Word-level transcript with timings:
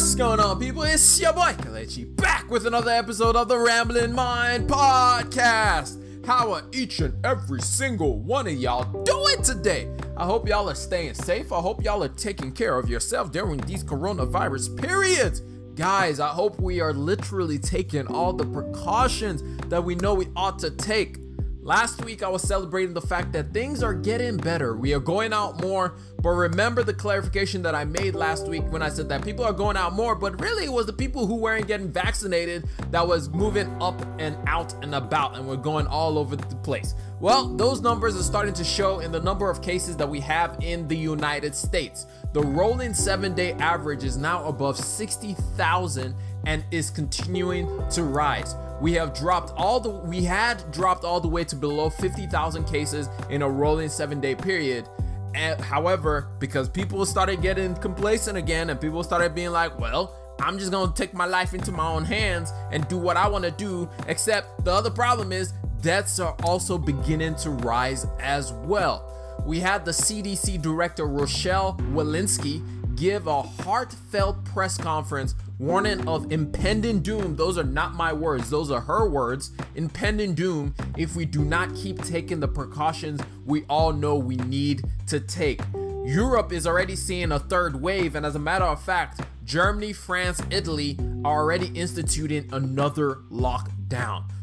What's 0.00 0.14
going 0.14 0.40
on, 0.40 0.58
people? 0.58 0.82
It's 0.84 1.20
your 1.20 1.34
boy 1.34 1.52
Kelechi 1.58 2.16
back 2.16 2.50
with 2.50 2.66
another 2.66 2.90
episode 2.90 3.36
of 3.36 3.48
the 3.48 3.58
Rambling 3.58 4.14
Mind 4.14 4.66
Podcast. 4.66 6.26
How 6.26 6.54
are 6.54 6.62
each 6.72 7.00
and 7.00 7.14
every 7.22 7.60
single 7.60 8.18
one 8.18 8.46
of 8.46 8.54
y'all 8.54 9.04
doing 9.04 9.42
today? 9.42 9.94
I 10.16 10.24
hope 10.24 10.48
y'all 10.48 10.70
are 10.70 10.74
staying 10.74 11.12
safe. 11.12 11.52
I 11.52 11.60
hope 11.60 11.84
y'all 11.84 12.02
are 12.02 12.08
taking 12.08 12.50
care 12.50 12.78
of 12.78 12.88
yourself 12.88 13.30
during 13.30 13.60
these 13.60 13.84
coronavirus 13.84 14.80
periods. 14.80 15.42
Guys, 15.74 16.18
I 16.18 16.28
hope 16.28 16.58
we 16.58 16.80
are 16.80 16.94
literally 16.94 17.58
taking 17.58 18.06
all 18.06 18.32
the 18.32 18.46
precautions 18.46 19.42
that 19.68 19.84
we 19.84 19.96
know 19.96 20.14
we 20.14 20.28
ought 20.34 20.58
to 20.60 20.70
take. 20.70 21.19
Last 21.62 22.02
week, 22.06 22.22
I 22.22 22.28
was 22.28 22.40
celebrating 22.40 22.94
the 22.94 23.02
fact 23.02 23.32
that 23.34 23.52
things 23.52 23.82
are 23.82 23.92
getting 23.92 24.38
better. 24.38 24.74
We 24.74 24.94
are 24.94 24.98
going 24.98 25.34
out 25.34 25.60
more, 25.60 25.94
but 26.22 26.30
remember 26.30 26.82
the 26.82 26.94
clarification 26.94 27.60
that 27.64 27.74
I 27.74 27.84
made 27.84 28.14
last 28.14 28.48
week 28.48 28.62
when 28.72 28.80
I 28.80 28.88
said 28.88 29.10
that 29.10 29.22
people 29.22 29.44
are 29.44 29.52
going 29.52 29.76
out 29.76 29.92
more, 29.92 30.14
but 30.14 30.40
really 30.40 30.64
it 30.64 30.72
was 30.72 30.86
the 30.86 30.94
people 30.94 31.26
who 31.26 31.34
weren't 31.34 31.66
getting 31.66 31.92
vaccinated 31.92 32.66
that 32.90 33.06
was 33.06 33.28
moving 33.28 33.70
up 33.82 34.00
and 34.18 34.38
out 34.48 34.72
and 34.82 34.94
about 34.94 35.36
and 35.36 35.46
we're 35.46 35.56
going 35.56 35.86
all 35.86 36.16
over 36.16 36.34
the 36.34 36.56
place. 36.56 36.94
Well, 37.20 37.54
those 37.54 37.82
numbers 37.82 38.18
are 38.18 38.22
starting 38.22 38.54
to 38.54 38.64
show 38.64 39.00
in 39.00 39.12
the 39.12 39.20
number 39.20 39.50
of 39.50 39.60
cases 39.60 39.98
that 39.98 40.08
we 40.08 40.20
have 40.20 40.56
in 40.62 40.88
the 40.88 40.96
United 40.96 41.54
States. 41.54 42.06
The 42.32 42.40
rolling 42.40 42.94
seven 42.94 43.34
day 43.34 43.52
average 43.54 44.02
is 44.02 44.16
now 44.16 44.46
above 44.46 44.78
60,000 44.78 46.14
and 46.46 46.64
is 46.70 46.88
continuing 46.88 47.86
to 47.90 48.04
rise. 48.04 48.54
We 48.80 48.94
have 48.94 49.12
dropped 49.12 49.52
all 49.56 49.78
the 49.78 49.90
we 49.90 50.24
had 50.24 50.70
dropped 50.72 51.04
all 51.04 51.20
the 51.20 51.28
way 51.28 51.44
to 51.44 51.56
below 51.56 51.90
50,000 51.90 52.64
cases 52.64 53.08
in 53.28 53.42
a 53.42 53.48
rolling 53.48 53.88
7-day 53.88 54.36
period. 54.36 54.88
And, 55.34 55.60
however, 55.60 56.28
because 56.38 56.68
people 56.68 57.04
started 57.06 57.40
getting 57.42 57.74
complacent 57.76 58.36
again 58.36 58.70
and 58.70 58.80
people 58.80 59.02
started 59.04 59.34
being 59.34 59.50
like, 59.50 59.78
well, 59.78 60.16
I'm 60.40 60.58
just 60.58 60.72
gonna 60.72 60.92
take 60.94 61.12
my 61.12 61.26
life 61.26 61.54
into 61.54 61.70
my 61.70 61.86
own 61.86 62.04
hands 62.04 62.52
and 62.72 62.88
do 62.88 62.96
what 62.96 63.16
I 63.16 63.28
want 63.28 63.44
to 63.44 63.50
do. 63.50 63.88
Except 64.08 64.64
the 64.64 64.72
other 64.72 64.90
problem 64.90 65.30
is 65.30 65.52
deaths 65.82 66.18
are 66.18 66.34
also 66.44 66.78
beginning 66.78 67.36
to 67.36 67.50
rise 67.50 68.06
as 68.18 68.52
well. 68.52 69.06
We 69.46 69.60
had 69.60 69.84
the 69.84 69.92
CDC 69.92 70.60
director 70.62 71.06
Rochelle 71.06 71.76
Walensky 71.92 72.62
give 72.96 73.26
a 73.26 73.42
heartfelt 73.42 74.44
press 74.44 74.76
conference 74.76 75.34
warning 75.60 76.08
of 76.08 76.32
impending 76.32 77.00
doom. 77.00 77.36
Those 77.36 77.58
are 77.58 77.64
not 77.64 77.94
my 77.94 78.12
words, 78.14 78.48
those 78.48 78.70
are 78.70 78.80
her 78.80 79.08
words. 79.08 79.52
Impending 79.74 80.34
doom 80.34 80.74
if 80.96 81.14
we 81.14 81.26
do 81.26 81.44
not 81.44 81.74
keep 81.76 82.02
taking 82.02 82.40
the 82.40 82.48
precautions 82.48 83.20
we 83.44 83.64
all 83.68 83.92
know 83.92 84.16
we 84.16 84.36
need 84.36 84.82
to 85.06 85.20
take. 85.20 85.60
Europe 86.04 86.50
is 86.50 86.66
already 86.66 86.96
seeing 86.96 87.30
a 87.30 87.38
third 87.38 87.80
wave, 87.80 88.14
and 88.14 88.24
as 88.24 88.34
a 88.34 88.38
matter 88.38 88.64
of 88.64 88.82
fact, 88.82 89.20
Germany, 89.44 89.92
France, 89.92 90.40
Italy 90.50 90.96
are 91.24 91.42
already 91.42 91.66
instituting 91.78 92.48
another 92.52 93.16
lockdown. 93.30 93.79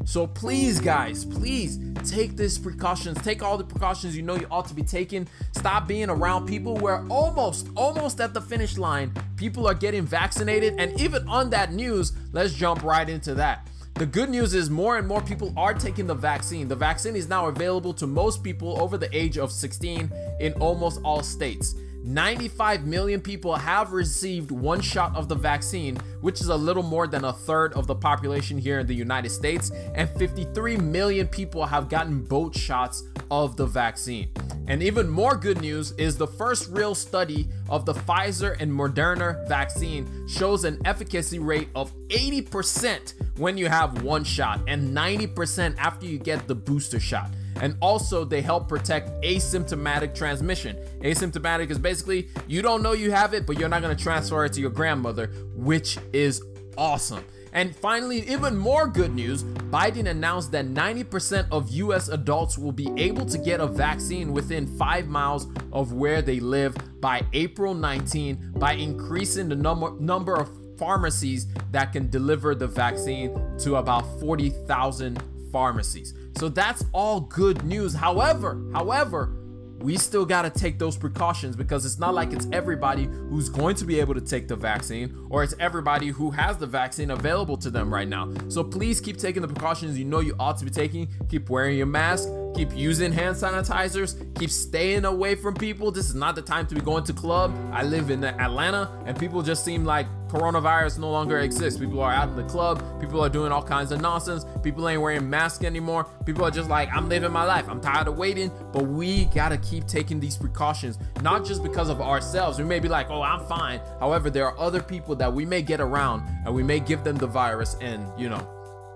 So 0.06 0.26
please, 0.26 0.80
guys, 0.80 1.26
please 1.26 1.80
take 2.04 2.38
these 2.38 2.58
precautions. 2.58 3.22
Take 3.22 3.44
all 3.44 3.58
the 3.58 3.64
precautions 3.64 4.16
you 4.16 4.22
know 4.22 4.36
you 4.36 4.48
ought 4.50 4.68
to 4.68 4.74
be 4.74 4.84
taking. 4.84 5.28
Stop 5.52 5.88
being 5.88 6.10
around 6.10 6.48
people 6.48 6.76
where 6.76 7.06
almost, 7.10 7.68
almost 7.76 8.22
at 8.22 8.34
the 8.34 8.42
finish 8.42 8.78
line, 8.78 9.12
people 9.36 9.68
are 9.68 9.74
getting 9.74 10.04
vaccinated. 10.04 10.76
And 10.78 11.00
even 11.00 11.28
on 11.28 11.50
that 11.50 11.74
news, 11.74 12.14
let's 12.32 12.54
jump 12.54 12.84
right 12.84 13.10
into 13.10 13.34
that. 13.36 13.68
The 13.96 14.06
good 14.06 14.30
news 14.30 14.54
is 14.54 14.70
more 14.70 14.98
and 14.98 15.08
more 15.08 15.22
people 15.22 15.52
are 15.58 15.74
taking 15.74 16.06
the 16.06 16.14
vaccine. 16.14 16.68
The 16.68 16.76
vaccine 16.76 17.16
is 17.16 17.28
now 17.28 17.48
available 17.48 17.94
to 17.96 18.06
most 18.06 18.44
people 18.44 18.80
over 18.80 18.96
the 18.96 19.10
age 19.18 19.40
of 19.40 19.52
16 19.52 20.12
in 20.40 20.54
almost 20.54 21.02
all 21.04 21.24
states. 21.24 21.74
95 22.08 22.86
million 22.86 23.20
people 23.20 23.54
have 23.54 23.92
received 23.92 24.50
one 24.50 24.80
shot 24.80 25.14
of 25.16 25.28
the 25.28 25.36
vaccine, 25.36 25.98
which 26.22 26.40
is 26.40 26.48
a 26.48 26.56
little 26.56 26.84
more 26.84 27.06
than 27.06 27.26
a 27.26 27.34
third 27.34 27.74
of 27.74 27.86
the 27.86 27.96
population 27.96 28.58
here 28.58 28.80
in 28.80 28.88
the 28.88 28.94
United 28.94 29.30
States, 29.30 29.72
and 29.94 30.10
53 30.12 30.78
million 30.78 31.28
people 31.28 31.66
have 31.66 31.90
gotten 31.90 32.24
both 32.24 32.58
shots 32.58 33.04
of 33.30 33.58
the 33.58 33.66
vaccine. 33.66 34.30
And 34.70 34.82
even 34.82 35.10
more 35.10 35.36
good 35.36 35.62
news 35.62 35.92
is 35.98 36.18
the 36.18 36.28
first 36.28 36.70
real 36.72 36.96
study 36.96 37.48
of 37.70 37.86
the 37.86 37.94
Pfizer 37.94 38.56
and 38.60 38.72
Moderna 38.72 39.48
vaccine 39.48 40.28
shows 40.28 40.64
an 40.64 40.80
efficacy 40.86 41.40
rate 41.40 41.70
of 41.76 41.94
80% 42.08 43.14
when 43.38 43.58
you 43.58 43.68
have 43.68 44.04
one 44.04 44.24
shot 44.24 44.62
and 44.68 44.96
90% 44.96 45.76
after 45.78 46.06
you 46.06 46.20
get 46.20 46.48
the 46.48 46.56
booster 46.56 47.00
shot. 47.00 47.32
And 47.62 47.76
also, 47.82 48.24
they 48.24 48.42
help 48.42 48.68
protect 48.68 49.10
asymptomatic 49.24 50.16
transmission. 50.16 50.78
Asymptomatic 51.02 51.70
is 51.70 51.80
basically 51.80 52.30
you 52.48 52.62
don't 52.62 52.84
know 52.84 52.94
you 52.94 53.12
have 53.12 53.34
it, 53.34 53.46
but 53.46 53.60
you're 53.60 53.70
not 53.70 53.82
going 53.82 53.96
to 53.96 54.02
transfer 54.02 54.46
it 54.46 54.54
to 54.54 54.62
your 54.62 54.70
grandmother, 54.70 55.28
which 55.56 55.98
is 56.14 56.42
awesome. 56.78 57.24
And 57.54 57.76
finally, 57.76 58.20
even 58.30 58.56
more 58.56 58.88
good 58.88 59.16
news 59.16 59.44
Biden 59.44 60.08
announced 60.08 60.52
that 60.52 60.68
90% 60.68 61.48
of 61.52 61.70
US 61.72 62.08
adults 62.08 62.58
will 62.58 62.72
be 62.72 62.90
able 62.98 63.26
to 63.26 63.38
get 63.38 63.60
a 63.60 63.68
vaccine 63.68 64.32
within 64.32 64.68
five 64.78 65.08
miles 65.08 65.48
of 65.74 65.94
where 65.94 66.22
they 66.22 66.40
live 66.40 66.76
by 67.02 67.22
April 67.34 67.74
19 67.74 68.54
by 68.58 68.74
increasing 68.74 69.50
the 69.50 69.56
number, 69.56 69.92
number 70.00 70.36
of 70.36 70.50
pharmacies 70.78 71.48
that 71.72 71.92
can 71.92 72.10
deliver 72.10 72.56
the 72.56 72.68
vaccine 72.68 73.34
to 73.58 73.76
about 73.76 74.04
40,000 74.20 75.22
pharmacies. 75.52 76.14
So 76.38 76.50
that's 76.50 76.86
all 76.94 77.22
good 77.22 77.64
news. 77.64 77.96
However, 77.96 78.62
however, 78.74 79.34
we 79.80 79.98
still 79.98 80.26
got 80.26 80.42
to 80.42 80.50
take 80.50 80.80
those 80.80 80.98
precautions 80.98 81.56
because 81.56 81.86
it's 81.86 82.00
not 82.00 82.14
like 82.14 82.34
it's 82.34 82.48
everybody 82.52 83.06
who's 83.06 83.50
going 83.50 83.76
to 83.76 83.86
be 83.86 84.00
able 84.00 84.14
to 84.16 84.22
take 84.22 84.48
the 84.48 84.56
vaccine 84.56 85.28
or 85.30 85.44
it's 85.44 85.54
everybody 85.60 86.08
who 86.08 86.32
has 86.32 86.58
the 86.58 86.66
vaccine 86.66 87.12
available 87.12 87.58
to 87.58 87.70
them 87.70 87.94
right 87.94 88.08
now. 88.08 88.32
So 88.50 88.64
please 88.64 89.00
keep 89.00 89.18
taking 89.18 89.42
the 89.42 89.48
precautions 89.48 89.98
you 89.98 90.06
know 90.06 90.20
you 90.20 90.36
ought 90.40 90.58
to 90.58 90.66
be 90.66 90.72
taking. 90.72 91.08
Keep 91.30 91.50
wearing 91.50 91.78
your 91.78 91.86
mask, 91.86 92.30
keep 92.56 92.76
using 92.76 93.12
hand 93.12 93.36
sanitizers, 93.36 94.18
keep 94.38 94.50
staying 94.50 95.06
away 95.06 95.36
from 95.36 95.54
people. 95.54 95.92
This 95.92 96.10
is 96.10 96.16
not 96.16 96.36
the 96.36 96.42
time 96.42 96.66
to 96.68 96.76
be 96.76 96.82
going 96.82 97.04
to 97.06 97.14
club. 97.14 97.56
I 97.72 97.84
live 97.84 98.10
in 98.10 98.24
Atlanta 98.24 98.92
and 99.06 99.18
people 99.18 99.42
just 99.42 99.64
seem 99.64 99.86
like 99.86 100.08
coronavirus 100.28 101.00
no 101.00 101.10
longer 101.10 101.40
exists. 101.40 101.80
People 101.80 102.02
are 102.02 102.12
out 102.12 102.30
in 102.30 102.36
the 102.36 102.44
club, 102.44 102.84
people 103.00 103.24
are 103.24 103.30
doing 103.30 103.52
all 103.52 103.64
kinds 103.64 103.92
of 103.92 104.02
nonsense, 104.02 104.46
people 104.64 104.88
ain't 104.88 105.02
wearing 105.02 105.30
masks 105.30 105.64
anymore. 105.64 106.06
People 106.26 106.44
are 106.44 106.52
just 106.52 106.70
like, 106.70 106.90
I'm 106.94 107.10
living 107.10 107.32
my 107.32 107.44
life. 107.44 107.68
I'm 107.70 107.82
tired 107.82 108.08
of 108.08 108.18
waiting, 108.18 108.52
but 108.72 108.88
we 108.88 109.26
gotta 109.26 109.58
keep 109.58 109.88
taking 109.88 110.20
these 110.20 110.38
precautions, 110.38 111.00
not 111.22 111.46
just 111.46 111.64
because 111.64 111.90
of 111.90 112.02
ourselves. 112.02 112.60
We 112.60 112.66
may 112.66 112.80
be 112.80 112.88
like, 112.88 113.10
oh, 113.10 113.22
I'm 113.22 113.46
fine. 113.46 113.80
However, 114.00 114.30
there 114.30 114.46
are 114.46 114.58
other 114.60 114.82
people 114.82 115.16
that 115.16 115.32
we 115.32 115.46
may 115.46 115.62
get 115.62 115.80
around 115.80 116.28
and 116.46 116.54
we 116.54 116.64
may 116.64 116.80
give 116.80 117.04
them 117.04 117.16
the 117.16 117.28
virus, 117.28 117.76
and 117.82 118.08
you 118.20 118.30
know, 118.30 118.46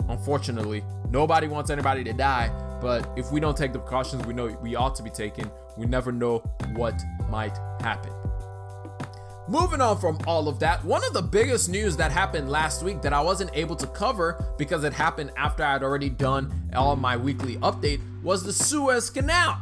unfortunately, 0.10 0.84
nobody 1.10 1.48
wants 1.48 1.70
anybody 1.70 2.04
to 2.04 2.14
die. 2.14 2.52
But 2.82 3.08
if 3.16 3.32
we 3.32 3.40
don't 3.40 3.56
take 3.56 3.74
the 3.74 3.80
precautions 3.80 4.26
we 4.26 4.34
know 4.34 4.48
we 4.62 4.76
ought 4.76 4.96
to 4.96 5.04
be 5.04 5.12
taking, 5.12 5.50
we 5.78 5.86
never 5.86 6.12
know 6.12 6.40
what 6.74 7.00
might 7.30 7.56
happen. 7.80 8.12
Moving 9.48 9.82
on 9.82 10.00
from 10.00 10.20
all 10.28 10.48
of 10.48 10.60
that, 10.60 10.86
one 10.86 11.04
of 11.04 11.14
the 11.14 11.22
biggest 11.22 11.68
news 11.68 11.98
that 11.98 12.12
happened 12.12 12.50
last 12.50 12.84
week 12.84 13.02
that 13.02 13.12
I 13.12 13.22
wasn't 13.22 13.50
able 13.54 13.76
to 13.78 13.88
cover 13.88 14.44
because 14.58 14.84
it 14.84 14.94
happened 14.94 15.32
after 15.36 15.64
I'd 15.64 15.82
already 15.84 16.10
done 16.10 16.70
all 16.76 16.96
my 16.96 17.18
weekly 17.18 17.58
update 17.58 18.02
was 18.22 18.44
the 18.44 18.54
Suez 18.54 19.10
Canal, 19.10 19.58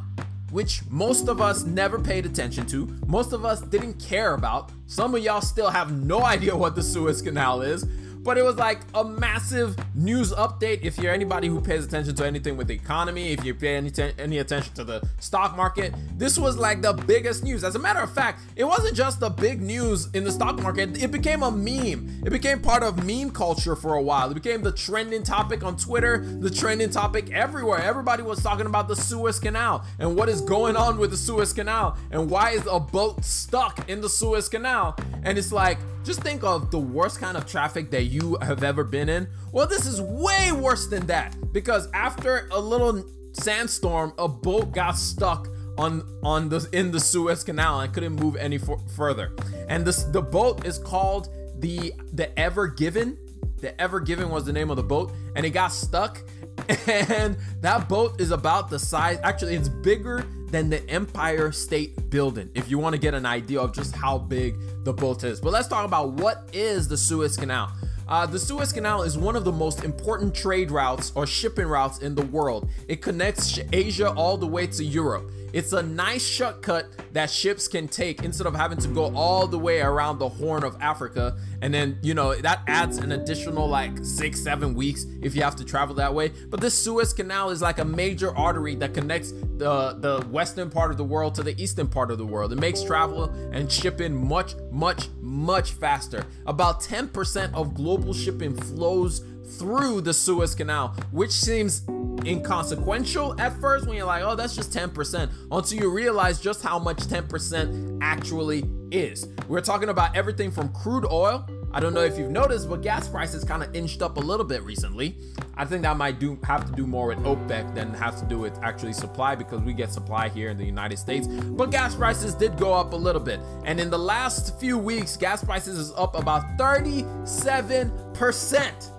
which 0.52 0.82
most 0.90 1.30
of 1.30 1.40
us 1.40 1.64
never 1.64 1.98
paid 1.98 2.26
attention 2.26 2.66
to, 2.68 2.88
most 3.08 3.32
of 3.32 3.46
us 3.46 3.62
didn't 3.62 4.00
care 4.00 4.34
about. 4.34 4.72
Some 4.86 5.16
of 5.16 5.24
y'all 5.24 5.42
still 5.42 5.70
have 5.70 5.92
no 5.94 6.22
idea 6.26 6.56
what 6.56 6.76
the 6.76 6.84
Suez 6.84 7.22
Canal 7.22 7.62
is 7.62 7.86
but 8.22 8.38
it 8.38 8.44
was 8.44 8.56
like 8.57 8.80
a 8.94 9.03
massive 9.03 9.75
news 9.96 10.31
update. 10.34 10.81
If 10.84 10.97
you're 10.97 11.13
anybody 11.13 11.47
who 11.47 11.62
pays 11.62 11.85
attention 11.85 12.16
to 12.16 12.25
anything 12.25 12.57
with 12.57 12.68
the 12.68 12.74
economy, 12.74 13.31
if 13.31 13.44
you 13.46 13.56
pay 13.56 13.75
any, 13.75 13.90
t- 13.90 14.12
any 14.18 14.40
attention 14.40 14.74
to 14.75 14.84
the 14.84 15.07
stock 15.19 15.56
market, 15.56 15.94
this 16.18 16.38
was 16.38 16.57
like 16.57 16.81
the 16.81 16.94
biggest 16.94 17.44
news. 17.44 17.63
As 17.63 17.75
a 17.75 17.80
matter 17.80 18.00
of 18.00 18.13
fact, 18.13 18.42
it 18.56 18.66
wasn't 18.66 18.95
just 18.95 19.19
the 19.19 19.30
big 19.30 19.62
news 19.62 20.10
in 20.13 20.24
the 20.24 20.31
stock 20.31 20.62
market, 20.62 21.01
it 21.01 21.12
became 21.12 21.44
a 21.44 21.51
meme. 21.51 22.24
It 22.25 22.31
became 22.31 22.62
part 22.62 22.83
of 22.83 23.06
meme 23.06 23.31
culture 23.31 23.75
for 23.75 23.95
a 23.95 24.01
while. 24.01 24.30
It 24.30 24.33
became 24.33 24.62
the 24.62 24.72
trending 24.72 25.24
topic 25.24 25.63
on 25.63 25.77
Twitter, 25.77 26.18
the 26.18 26.50
trending 26.50 26.89
topic 26.89 27.31
everywhere. 27.31 27.81
Everybody 27.81 28.24
was 28.24 28.44
talking 28.44 28.65
about 28.65 28.88
the 28.88 28.95
Suez 28.95 29.39
Canal 29.39 29.86
and 29.98 30.15
what 30.15 30.30
is 30.30 30.42
going 30.42 30.75
on 30.75 30.98
with 30.98 31.12
the 31.12 31.18
Suez 31.18 31.54
Canal 31.54 31.98
and 32.12 32.30
why 32.30 32.51
is 32.51 32.68
a 32.69 32.80
boat 32.80 33.24
stuck 33.24 33.89
in 33.89 34.01
the 34.01 34.10
Suez 34.10 34.50
Canal. 34.50 34.98
And 35.24 35.38
it's 35.38 35.51
like, 35.51 35.77
just 36.10 36.24
think 36.24 36.44
of 36.44 36.72
the 36.72 36.80
worst 36.80 37.20
kind 37.20 37.38
of 37.38 37.46
traffic 37.46 37.92
that 37.92 38.06
you 38.06 38.36
have 38.42 38.64
ever 38.64 38.84
been 38.84 39.10
in. 39.10 39.28
Well, 39.52 39.68
this 39.68 39.86
is 39.86 40.02
way 40.02 40.52
worse 40.52 40.88
than 40.88 41.06
that 41.06 41.36
because 41.54 41.88
after 41.94 42.50
a 42.52 42.60
little 42.60 43.06
sandstorm, 43.34 44.14
a 44.18 44.28
boat 44.28 44.72
got 44.72 44.94
stuck 44.94 45.48
on 45.78 46.02
on 46.24 46.50
the 46.50 46.68
in 46.74 46.90
the 46.90 47.00
Suez 47.00 47.44
Canal 47.44 47.82
and 47.82 47.94
couldn't 47.94 48.14
move 48.14 48.38
any 48.38 48.58
further. 48.96 49.36
And 49.68 49.86
this 49.86 50.02
the 50.02 50.24
boat 50.24 50.66
is 50.66 50.80
called 50.80 51.30
the 51.60 51.94
the 52.14 52.38
Ever 52.40 52.66
Given. 52.66 53.16
The 53.58 53.80
Ever 53.80 54.00
Given 54.00 54.30
was 54.30 54.46
the 54.46 54.54
name 54.54 54.72
of 54.72 54.78
the 54.78 54.84
boat, 54.84 55.14
and 55.36 55.46
it 55.46 55.52
got 55.52 55.68
stuck 55.68 56.24
And 56.88 57.38
that 57.62 57.89
boat 57.89 58.21
is 58.21 58.31
about 58.31 58.69
the 58.69 58.77
size, 58.77 59.19
actually, 59.24 59.56
it's 59.56 59.69
bigger 59.69 60.25
than 60.51 60.69
the 60.69 60.88
Empire 60.89 61.51
State 61.51 62.10
Building, 62.10 62.50
if 62.54 62.69
you 62.69 62.77
want 62.77 62.94
to 62.94 63.00
get 63.00 63.13
an 63.13 63.25
idea 63.25 63.60
of 63.60 63.74
just 63.74 63.95
how 63.95 64.18
big 64.18 64.56
the 64.83 64.94
boat 64.94 65.24
is. 65.24 65.39
But 65.39 65.51
let's 65.51 65.68
talk 65.68 65.86
about 65.86 66.12
what 66.12 66.50
is 66.54 66.88
the 66.88 66.98
Suez 66.98 67.38
Canal. 67.38 67.71
Uh, 68.10 68.26
the 68.26 68.40
Suez 68.40 68.74
Canal 68.74 69.04
is 69.04 69.20
one 69.20 69.36
of 69.36 69.44
the 69.44 69.52
most 69.52 69.84
important 69.84 70.34
trade 70.34 70.72
routes 70.72 71.12
or 71.14 71.28
shipping 71.28 71.68
routes 71.68 72.00
in 72.00 72.16
the 72.16 72.26
world. 72.26 72.68
It 72.88 73.04
connects 73.04 73.60
Asia 73.72 74.12
all 74.14 74.36
the 74.36 74.48
way 74.48 74.66
to 74.66 74.84
Europe. 74.84 75.32
It's 75.52 75.74
a 75.74 75.82
nice 75.82 76.26
shortcut 76.26 76.88
that 77.14 77.30
ships 77.30 77.68
can 77.68 77.88
take 77.88 78.24
instead 78.24 78.46
of 78.46 78.56
having 78.56 78.78
to 78.80 78.88
go 78.88 79.14
all 79.16 79.48
the 79.48 79.58
way 79.58 79.82
around 79.82 80.20
the 80.20 80.30
Horn 80.30 80.64
of 80.64 80.78
Africa. 80.80 81.38
And 81.62 81.74
then, 81.74 81.98
you 82.02 82.14
know, 82.14 82.36
that 82.36 82.62
adds 82.68 82.98
an 83.00 83.12
additional 83.12 83.68
like 83.68 83.98
six, 84.04 84.40
seven 84.40 84.74
weeks 84.76 85.06
if 85.22 85.36
you 85.36 85.42
have 85.42 85.56
to 85.58 85.66
travel 85.66 85.96
that 85.96 86.14
way. 86.14 86.30
But 86.50 86.62
this 86.62 86.78
Suez 86.78 87.14
Canal 87.14 87.50
is 87.50 87.62
like 87.62 87.80
a 87.80 87.86
major 87.86 88.36
artery 88.36 88.76
that 88.76 88.94
connects 88.94 89.32
the, 89.32 89.98
the 90.00 90.26
western 90.30 90.70
part 90.70 90.92
of 90.92 90.98
the 90.98 91.04
world 91.04 91.36
to 91.36 91.44
the 91.44 91.60
eastern 91.62 91.88
part 91.88 92.12
of 92.12 92.18
the 92.18 92.26
world. 92.26 92.54
It 92.54 92.60
makes 92.60 92.84
travel 92.84 93.26
and 93.52 93.72
shipping 93.72 94.16
much, 94.16 94.54
much, 94.72 95.10
much 95.20 95.72
faster. 95.72 96.26
About 96.46 96.82
10% 96.82 97.54
of 97.54 97.74
global 97.74 97.99
shipping 98.13 98.56
flows 98.56 99.24
through 99.57 100.01
the 100.01 100.13
Suez 100.13 100.56
Canal, 100.56 100.96
which 101.12 101.31
seems 101.31 101.81
inconsequential 102.25 103.40
at 103.40 103.60
first 103.60 103.88
when 103.88 103.96
you're 103.96 104.06
like, 104.06 104.24
oh, 104.24 104.36
that's 104.36 104.56
just 104.56 104.72
10%, 104.72 105.31
until 105.51 105.80
you 105.80 105.90
realize 105.90 106.40
just 106.40 106.62
how 106.62 106.80
much 106.80 106.98
10% 106.98 108.00
actually 108.01 108.63
is. 108.92 109.28
We're 109.48 109.62
talking 109.62 109.90
about 109.90 110.16
everything 110.16 110.51
from 110.51 110.69
crude 110.69 111.06
oil. 111.06 111.48
I 111.71 111.80
don't 111.80 111.94
know 111.94 112.04
if 112.04 112.18
you've 112.18 112.31
noticed, 112.31 112.68
but 112.68 112.81
gas 112.81 113.07
prices 113.07 113.44
kind 113.44 113.62
of 113.62 113.75
inched 113.75 114.01
up 114.01 114.18
a 114.18 114.19
little 114.19 114.45
bit 114.45 114.63
recently. 114.63 115.16
I 115.56 115.66
think 115.66 115.83
that 115.83 115.98
might 115.98 116.18
do 116.19 116.39
have 116.44 116.66
to 116.66 116.71
do 116.71 116.88
more 116.88 117.06
with 117.07 117.19
OPEC 117.19 117.75
than 117.75 117.94
has 117.94 118.19
to 118.21 118.27
do 118.27 118.39
with 118.39 118.57
actually 118.63 118.94
supply 118.94 119.36
because 119.36 119.62
we 119.62 119.74
get 119.74 119.94
supply 119.94 120.30
here 120.30 120.50
in 120.50 120.57
the 120.57 120.66
United 120.66 120.98
States. 120.98 121.27
But 121.27 121.69
gas 121.69 121.94
prices 121.95 122.33
did 122.33 122.57
go 122.57 122.74
up 122.74 122.94
a 122.94 122.95
little 122.95 123.21
bit. 123.21 123.39
And 123.66 123.80
in 123.80 123.92
the 123.92 124.00
last 124.00 124.60
few 124.60 124.80
weeks, 124.80 125.16
gas 125.16 125.44
prices 125.44 125.77
is 125.77 125.92
up 125.94 126.16
about 126.16 126.57
37%. 126.57 128.92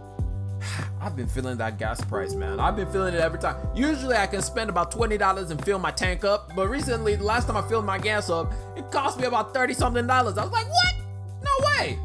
I've 1.00 1.16
been 1.16 1.28
feeling 1.28 1.56
that 1.56 1.76
gas 1.78 2.04
price, 2.04 2.34
man. 2.34 2.60
I've 2.60 2.76
been 2.76 2.92
feeling 2.92 3.14
it 3.14 3.20
every 3.20 3.40
time. 3.40 3.56
Usually 3.74 4.14
I 4.14 4.28
can 4.28 4.42
spend 4.42 4.70
about 4.70 4.92
$20 4.92 5.50
and 5.50 5.64
fill 5.64 5.80
my 5.80 5.90
tank 5.90 6.24
up, 6.24 6.54
but 6.54 6.68
recently, 6.68 7.16
the 7.16 7.24
last 7.24 7.46
time 7.46 7.56
I 7.56 7.62
filled 7.66 7.86
my 7.86 7.98
gas 7.98 8.30
up, 8.30 8.52
it 8.76 8.92
cost 8.92 9.18
me 9.18 9.24
about 9.24 9.52
30 9.54 9.74
something 9.74 10.06
dollars. 10.06 10.38
I 10.38 10.44
was 10.44 10.52
like, 10.52 10.68
what? 10.68 10.94
No 11.42 11.50
way. 11.66 11.98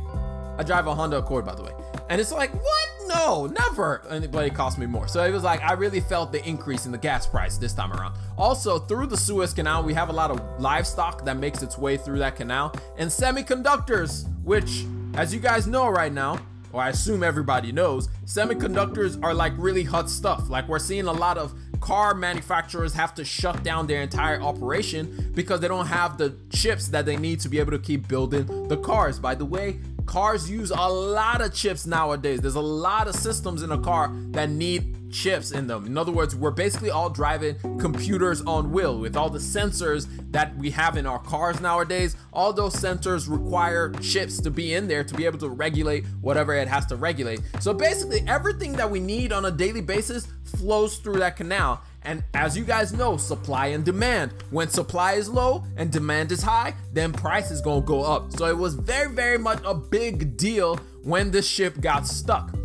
I 0.57 0.63
drive 0.63 0.88
a 0.88 0.96
Honda 0.96 1.18
Accord, 1.18 1.46
by 1.46 1.56
the 1.56 1.63
way. 1.63 1.72
And 2.10 2.22
it's 2.22 2.31
like, 2.31 2.54
what? 2.54 2.90
No, 3.07 3.46
never. 3.48 4.02
And 4.10 4.31
but 4.31 4.46
it 4.46 4.54
cost 4.54 4.78
me 4.78 4.86
more. 4.86 5.07
So 5.07 5.24
it 5.24 5.31
was 5.31 5.44
like 5.44 5.62
I 5.62 5.74
really 5.74 6.00
felt 6.00 6.31
the 6.31 6.44
increase 6.48 6.86
in 6.86 6.92
the 6.92 6.98
gas 6.98 7.28
price 7.28 7.57
this 7.57 7.74
time 7.74 7.94
around. 7.94 8.16
Also, 8.38 8.80
through 8.80 9.07
the 9.07 9.18
Suez 9.18 9.54
Canal, 9.54 9.84
we 9.84 9.94
have 9.94 10.10
a 10.10 10.13
lot 10.13 10.31
of 10.31 10.42
livestock 10.60 11.24
that 11.25 11.38
makes 11.38 11.62
its 11.62 11.78
way 11.78 11.98
through 11.98 12.19
that 12.19 12.36
canal 12.36 12.74
and 12.98 13.10
semiconductors, 13.10 14.28
which, 14.44 14.86
as 15.13 15.34
you 15.34 15.40
guys 15.40 15.68
know 15.68 15.88
right 15.88 16.12
now, 16.12 16.40
or 16.74 16.81
I 16.81 16.90
assume 16.90 17.24
everybody 17.24 17.72
knows, 17.72 18.10
semiconductors 18.25 19.22
are 19.24 19.34
like 19.34 19.54
really 19.57 19.84
hot 19.84 20.10
stuff. 20.10 20.50
Like 20.50 20.68
we're 20.68 20.80
seeing 20.80 21.06
a 21.06 21.13
lot 21.13 21.38
of 21.38 21.54
car 21.80 22.13
manufacturers 22.13 22.94
have 22.94 23.13
to 23.16 23.24
shut 23.24 23.63
down 23.63 23.88
their 23.88 24.02
entire 24.02 24.42
operation 24.42 25.31
because 25.36 25.60
they 25.60 25.68
don't 25.68 25.86
have 25.86 26.18
the 26.18 26.36
chips 26.50 26.88
that 26.90 27.06
they 27.06 27.16
need 27.16 27.40
to 27.42 27.50
be 27.50 27.60
able 27.60 27.72
to 27.72 27.80
keep 27.80 28.07
building 28.07 28.68
the 28.68 28.78
cars. 28.78 29.19
By 29.19 29.36
the 29.36 29.46
way, 29.46 29.80
cars 30.06 30.50
use 30.50 30.72
a 30.72 30.90
lot 30.90 31.42
of 31.42 31.54
chips 31.54 31.86
nowadays. 31.86 32.40
There's 32.40 32.56
a 32.56 32.62
lot 32.62 33.07
of 33.07 33.16
systems 33.16 33.63
in 33.63 33.72
a 33.72 33.78
car 33.78 34.12
that 34.31 34.50
need 34.50 35.12
chips 35.12 35.52
in 35.52 35.68
them. 35.68 35.86
In 35.86 35.98
other 35.98 36.12
words, 36.12 36.36
we're 36.36 36.52
basically 36.52 36.90
all 36.90 37.10
driving 37.10 37.56
computers 37.80 38.42
on 38.42 38.72
wheel 38.72 39.00
with 39.00 39.16
all 39.16 39.30
the 39.30 39.40
sensors 39.40 40.07
that 40.31 40.56
we 40.57 40.69
have 40.72 40.98
in 40.98 41.06
our 41.06 41.19
cars 41.19 41.62
nowadays. 41.62 42.16
All 42.34 42.52
those 42.52 42.75
sensors 42.75 43.30
require 43.30 43.92
chips 44.02 44.40
to 44.42 44.52
be 44.52 44.74
in 44.74 44.88
there 44.88 45.04
to 45.04 45.13
be 45.13 45.25
able 45.25 45.40
to 45.40 45.50
regulate 45.50 46.06
whatever 46.22 46.54
it 46.54 46.68
has 46.68 46.86
to 46.88 46.96
regulate. 46.96 47.42
So 47.60 47.74
basically, 47.74 48.24
everything 48.28 48.74
that 48.74 48.90
we 48.90 49.00
need 49.00 49.31
on 49.31 49.46
a 49.46 49.52
daily 49.52 49.81
basis 49.81 50.28
flows 50.44 50.98
through 50.98 51.19
that 51.19 51.38
canal. 51.38 51.81
And 52.06 52.24
as 52.36 52.56
you 52.56 52.63
guys 52.63 52.94
know, 52.94 53.18
supply 53.18 53.68
and 53.68 53.84
demand. 53.84 54.34
When 54.52 54.69
supply 54.69 55.13
is 55.13 55.28
low 55.28 55.63
and 55.75 55.92
demand 55.92 56.31
is 56.31 56.42
high, 56.42 56.75
then 56.94 57.12
price 57.12 57.52
is 57.52 57.62
gonna 57.62 57.81
go 57.81 58.04
up. 58.04 58.31
So 58.31 58.46
it 58.46 58.57
was 58.57 58.75
very, 58.75 59.12
very 59.13 59.38
much 59.38 59.60
a 59.66 59.74
big 59.74 60.38
deal 60.38 60.78
when 61.04 61.31
this 61.31 61.48
ship 61.48 61.81
got 61.81 62.07
stuck. 62.07 62.56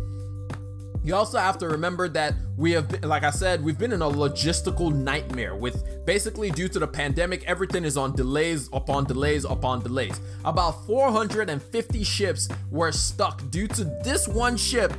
You 1.03 1.15
also 1.15 1.39
have 1.39 1.57
to 1.57 1.67
remember 1.67 2.07
that 2.09 2.35
we 2.57 2.73
have, 2.73 2.87
been, 2.87 3.09
like 3.09 3.23
I 3.23 3.31
said, 3.31 3.63
we've 3.63 3.77
been 3.77 3.91
in 3.91 4.03
a 4.03 4.09
logistical 4.09 4.93
nightmare 4.93 5.55
with 5.55 5.83
basically 6.05 6.51
due 6.51 6.67
to 6.67 6.77
the 6.77 6.87
pandemic, 6.87 7.43
everything 7.45 7.85
is 7.85 7.97
on 7.97 8.15
delays 8.15 8.69
upon 8.71 9.05
delays 9.05 9.43
upon 9.43 9.81
delays. 9.81 10.19
About 10.45 10.85
450 10.85 12.03
ships 12.03 12.47
were 12.69 12.91
stuck 12.91 13.41
due 13.49 13.67
to 13.69 13.83
this 14.03 14.27
one 14.27 14.55
ship 14.57 14.93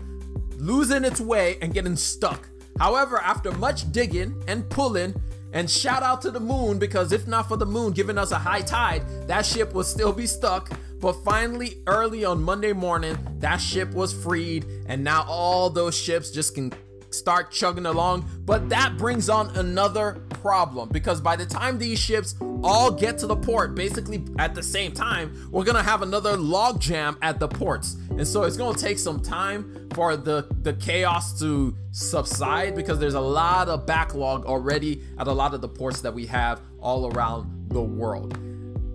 losing 0.57 1.05
its 1.05 1.21
way 1.21 1.57
and 1.63 1.73
getting 1.73 1.95
stuck. 1.95 2.49
However, 2.79 3.19
after 3.19 3.53
much 3.53 3.91
digging 3.93 4.43
and 4.49 4.69
pulling, 4.69 5.15
and 5.53 5.71
shout 5.71 6.03
out 6.03 6.23
to 6.23 6.31
the 6.31 6.41
moon 6.41 6.79
because 6.79 7.13
if 7.13 7.27
not 7.27 7.47
for 7.49 7.57
the 7.57 7.67
moon 7.67 7.93
giving 7.93 8.17
us 8.19 8.33
a 8.33 8.39
high 8.39 8.63
tide, 8.63 9.05
that 9.29 9.45
ship 9.45 9.75
would 9.75 9.87
still 9.87 10.13
be 10.13 10.27
stuck. 10.27 10.71
But 10.99 11.13
finally, 11.25 11.83
early 11.87 12.25
on 12.25 12.43
Monday 12.43 12.73
morning, 12.73 13.19
that 13.41 13.59
ship 13.59 13.93
was 13.93 14.13
freed, 14.13 14.65
and 14.87 15.03
now 15.03 15.25
all 15.29 15.69
those 15.69 15.97
ships 15.97 16.31
just 16.31 16.55
can 16.55 16.73
start 17.11 17.51
chugging 17.51 17.87
along. 17.87 18.29
But 18.45 18.69
that 18.71 18.97
brings 18.97 19.29
on 19.29 19.55
another 19.57 20.23
problem 20.31 20.89
because 20.91 21.21
by 21.21 21.37
the 21.37 21.45
time 21.47 21.79
these 21.79 21.99
ships 21.99 22.35
all 22.63 22.91
get 22.91 23.19
to 23.19 23.27
the 23.27 23.37
port, 23.37 23.75
basically 23.75 24.25
at 24.39 24.55
the 24.55 24.63
same 24.63 24.93
time, 24.93 25.49
we're 25.51 25.65
gonna 25.65 25.83
have 25.83 26.03
another 26.03 26.37
log 26.37 26.81
jam 26.81 27.17
at 27.23 27.39
the 27.39 27.49
ports. 27.49 27.97
And 28.11 28.27
so 28.27 28.45
it's 28.45 28.57
gonna 28.57 28.79
take 28.79 28.99
some 28.99 29.21
time 29.21 29.89
for 29.95 30.17
the, 30.17 30.47
the 30.63 30.75
chaos 30.75 31.39
to 31.41 31.77
subside 31.91 32.75
because 32.75 32.99
there's 32.99 33.15
a 33.15 33.21
lot 33.21 33.69
of 33.69 33.87
backlog 33.87 34.47
already 34.47 35.03
at 35.19 35.27
a 35.27 35.33
lot 35.33 35.55
of 35.55 35.61
the 35.61 35.69
ports 35.69 36.01
that 36.01 36.15
we 36.15 36.27
have 36.27 36.61
all 36.81 37.13
around 37.13 37.69
the 37.71 37.83
world. 37.83 38.39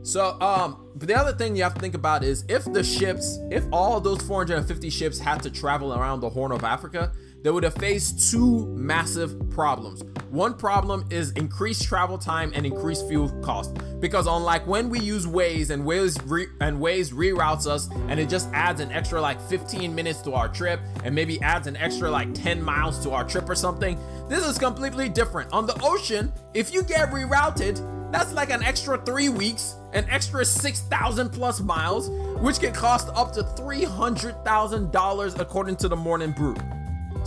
So, 0.04 0.40
um, 0.40 0.88
but 0.96 1.10
the 1.10 1.16
other 1.16 1.34
thing 1.34 1.56
you 1.56 1.64
have 1.64 1.74
to 1.74 1.82
think 1.82 1.94
about 1.94 2.24
is 2.24 2.46
if 2.48 2.64
the 2.72 2.84
ships, 2.84 3.40
if 3.52 3.66
all 3.74 4.00
those 4.00 4.22
450 4.22 4.90
ships 4.90 5.20
had 5.20 5.44
to 5.44 5.52
travel 5.52 5.94
around 5.94 6.22
the 6.22 6.30
Horn 6.30 6.52
of 6.54 6.64
Africa, 6.64 7.12
they 7.44 7.52
would 7.52 7.64
have 7.64 7.76
faced 7.76 8.32
two 8.32 8.66
massive 8.76 9.50
problems. 9.50 10.04
One 10.30 10.54
problem 10.54 11.06
is 11.10 11.32
increased 11.32 11.84
travel 11.84 12.18
time 12.18 12.52
and 12.54 12.66
increased 12.66 13.08
fuel 13.08 13.30
cost. 13.42 13.78
Because 14.00 14.28
unlike 14.28 14.68
when 14.68 14.90
we 14.90 15.00
use 15.00 15.26
Waze 15.26 15.70
and 15.70 15.84
Waze 15.84 16.22
re- 16.26 16.48
and 16.62 16.78
Waze 16.78 17.14
reroutes 17.14 17.66
us 17.66 17.90
and 18.10 18.20
it 18.20 18.28
just 18.30 18.50
adds 18.54 18.82
an 18.82 18.92
extra 18.92 19.22
like 19.22 19.40
15 19.42 19.96
minutes 19.96 20.22
to 20.22 20.34
our 20.34 20.50
trip 20.50 20.80
and 21.04 21.16
maybe 21.16 21.42
adds 21.42 21.68
an 21.68 21.78
extra 21.78 22.12
like 22.12 22.34
10 22.34 22.62
miles 22.62 23.02
to 23.04 23.12
our 23.12 23.24
trip 23.24 23.50
or 23.50 23.56
something, 23.56 23.98
this 24.28 24.46
is 24.46 24.58
completely 24.58 25.08
different. 25.10 25.52
On 25.54 25.66
the 25.66 25.80
ocean, 25.82 26.34
if 26.54 26.74
you 26.74 26.84
get 26.84 27.10
rerouted, 27.10 27.82
that's 28.12 28.34
like 28.34 28.50
an 28.50 28.64
extra 28.64 28.98
three 29.06 29.30
weeks, 29.30 29.76
an 29.94 30.06
extra 30.10 30.46
6,000 30.46 31.30
plus 31.30 31.62
miles, 31.62 32.10
which 32.42 32.60
can 32.60 32.74
cost 32.74 33.10
up 33.16 33.34
to 33.34 33.44
$300,000 33.44 35.40
according 35.40 35.76
to 35.78 35.88
the 35.88 35.96
Morning 35.96 36.32
Brew. 36.32 36.56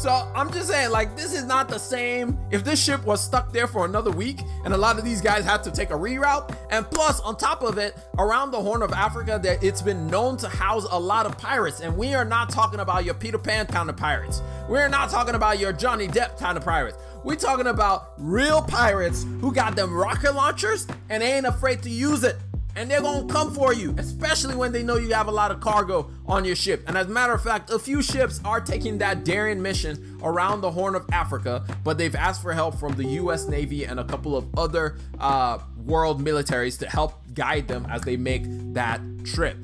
So 0.01 0.33
I'm 0.35 0.51
just 0.51 0.69
saying, 0.69 0.93
like, 0.93 1.15
this 1.15 1.35
is 1.35 1.45
not 1.45 1.69
the 1.69 1.77
same. 1.77 2.39
If 2.51 2.65
this 2.65 2.83
ship 2.83 3.05
was 3.05 3.23
stuck 3.23 3.53
there 3.53 3.67
for 3.67 3.85
another 3.85 4.11
week 4.11 4.41
and 4.65 4.73
a 4.73 4.77
lot 4.79 4.99
of 4.99 5.05
these 5.05 5.21
guys 5.21 5.45
had 5.45 5.63
to 5.65 5.71
take 5.71 5.91
a 5.91 5.93
reroute, 5.93 6.57
and 6.71 6.91
plus, 6.91 7.21
on 7.21 7.37
top 7.37 7.63
of 7.63 7.77
it, 7.77 7.95
around 8.17 8.51
the 8.51 8.59
Horn 8.59 8.81
of 8.81 8.95
Africa, 8.95 9.39
that 9.43 9.63
it's 9.63 9.83
been 9.83 10.07
known 10.07 10.39
to 10.39 10.49
house 10.49 10.87
a 10.91 10.99
lot 10.99 11.27
of 11.27 11.37
pirates. 11.37 11.81
And 11.81 11.99
we 11.99 12.15
are 12.15 12.25
not 12.25 12.49
talking 12.49 12.81
about 12.81 13.05
your 13.05 13.13
Peter 13.13 13.37
Pan 13.37 13.67
kind 13.67 13.91
of 13.91 13.97
pirates. 13.99 14.41
We're 14.71 14.89
not 14.89 15.11
talking 15.11 15.35
about 15.35 15.59
your 15.59 15.75
Johnny 15.75 16.09
Depp 16.09 16.39
kind 16.39 16.57
of 16.57 16.65
pirates. 16.65 16.97
We're 17.23 17.37
talking 17.37 17.67
about 17.67 18.15
real 18.17 18.63
pirates 18.63 19.27
who 19.43 19.53
got 19.53 19.77
them 19.77 19.93
rocket 19.93 20.35
launchers 20.35 20.87
and 21.11 21.23
ain't 21.23 21.45
afraid 21.45 21.83
to 21.83 21.91
use 21.91 22.25
it 22.25 22.37
and 22.77 22.91
they're 22.91 23.01
gonna 23.01 23.27
come 23.27 23.53
for 23.53 23.73
you, 23.73 23.95
especially 23.99 24.55
when 24.55 24.73
they 24.73 24.83
know 24.83 24.97
you 24.97 25.13
have 25.13 25.29
a 25.29 25.33
lot 25.33 25.51
of 25.51 25.61
cargo 25.61 26.11
on 26.27 26.45
your 26.45 26.57
ship. 26.57 26.85
And 26.87 26.97
as 26.97 27.07
a 27.07 27.11
matter 27.11 27.33
of 27.33 27.43
fact, 27.43 27.71
a 27.71 27.79
few 27.79 28.03
ships 28.03 28.41
are 28.45 28.61
taking 28.61 28.99
that 28.99 29.25
daring 29.25 29.61
mission 29.61 30.19
around 30.23 30.61
the 30.61 30.71
Horn 30.71 30.95
of 30.95 31.07
Africa, 31.13 31.65
but 31.85 31.99
they've 31.99 32.15
asked 32.15 32.43
for 32.43 32.53
help 32.53 32.79
from 32.79 32.95
the 32.95 33.05
US 33.05 33.49
Navy 33.49 33.85
and 33.85 34.01
a 34.01 34.05
couple 34.05 34.37
of 34.37 34.47
other 34.59 34.99
uh, 35.19 35.59
world 35.85 36.23
militaries 36.25 36.79
to 36.79 36.89
help 36.89 37.15
guide 37.35 37.69
them 37.69 37.87
as 37.91 38.03
they 38.03 38.17
make 38.17 38.43
that 38.75 39.01
trip. 39.25 39.57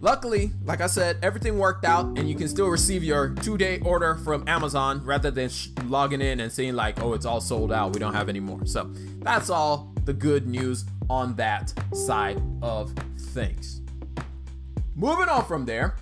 Luckily, 0.00 0.52
like 0.64 0.80
I 0.80 0.86
said, 0.86 1.18
everything 1.22 1.58
worked 1.58 1.84
out 1.84 2.16
and 2.18 2.28
you 2.28 2.36
can 2.36 2.48
still 2.48 2.68
receive 2.68 3.02
your 3.02 3.30
two 3.30 3.58
day 3.58 3.80
order 3.80 4.14
from 4.16 4.46
Amazon 4.46 5.04
rather 5.04 5.32
than 5.32 5.48
sh- 5.48 5.70
logging 5.86 6.20
in 6.20 6.38
and 6.38 6.52
seeing, 6.52 6.74
like, 6.74 7.02
oh, 7.02 7.14
it's 7.14 7.26
all 7.26 7.40
sold 7.40 7.72
out. 7.72 7.94
We 7.94 7.98
don't 7.98 8.14
have 8.14 8.28
any 8.28 8.38
more. 8.38 8.64
So 8.64 8.88
that's 9.18 9.50
all 9.50 9.92
the 10.04 10.12
good 10.12 10.46
news 10.46 10.84
on 11.10 11.34
that 11.36 11.72
side 11.92 12.40
of 12.62 12.92
things. 13.32 13.82
Moving 14.94 15.28
on 15.28 15.44
from 15.44 15.64
there, 15.64 15.96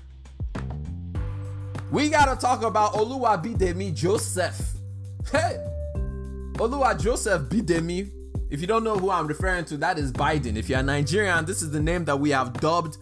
we 1.91 2.09
got 2.09 2.27
to 2.35 2.41
talk 2.41 2.63
about 2.63 2.95
Oluwabidemi 2.95 3.95
Joseph 3.95 4.77
Hey, 5.33 5.59
Olua 6.55 6.99
Joseph 7.01 7.43
Bidemi. 7.49 8.13
If 8.49 8.61
you 8.61 8.69
don't 8.69 8.85
know 8.85 8.97
who 8.97 9.11
I'm 9.11 9.27
referring 9.27 9.65
to, 9.67 9.77
that 9.79 9.99
is 9.99 10.13
Biden. 10.13 10.57
If 10.57 10.69
you're 10.69 10.83
Nigerian, 10.85 11.45
this 11.45 11.63
is 11.63 11.73
the 11.73 11.81
name 11.81 12.05
that 12.05 12.21
we 12.21 12.31
have 12.31 12.53
dubbed 12.61 12.97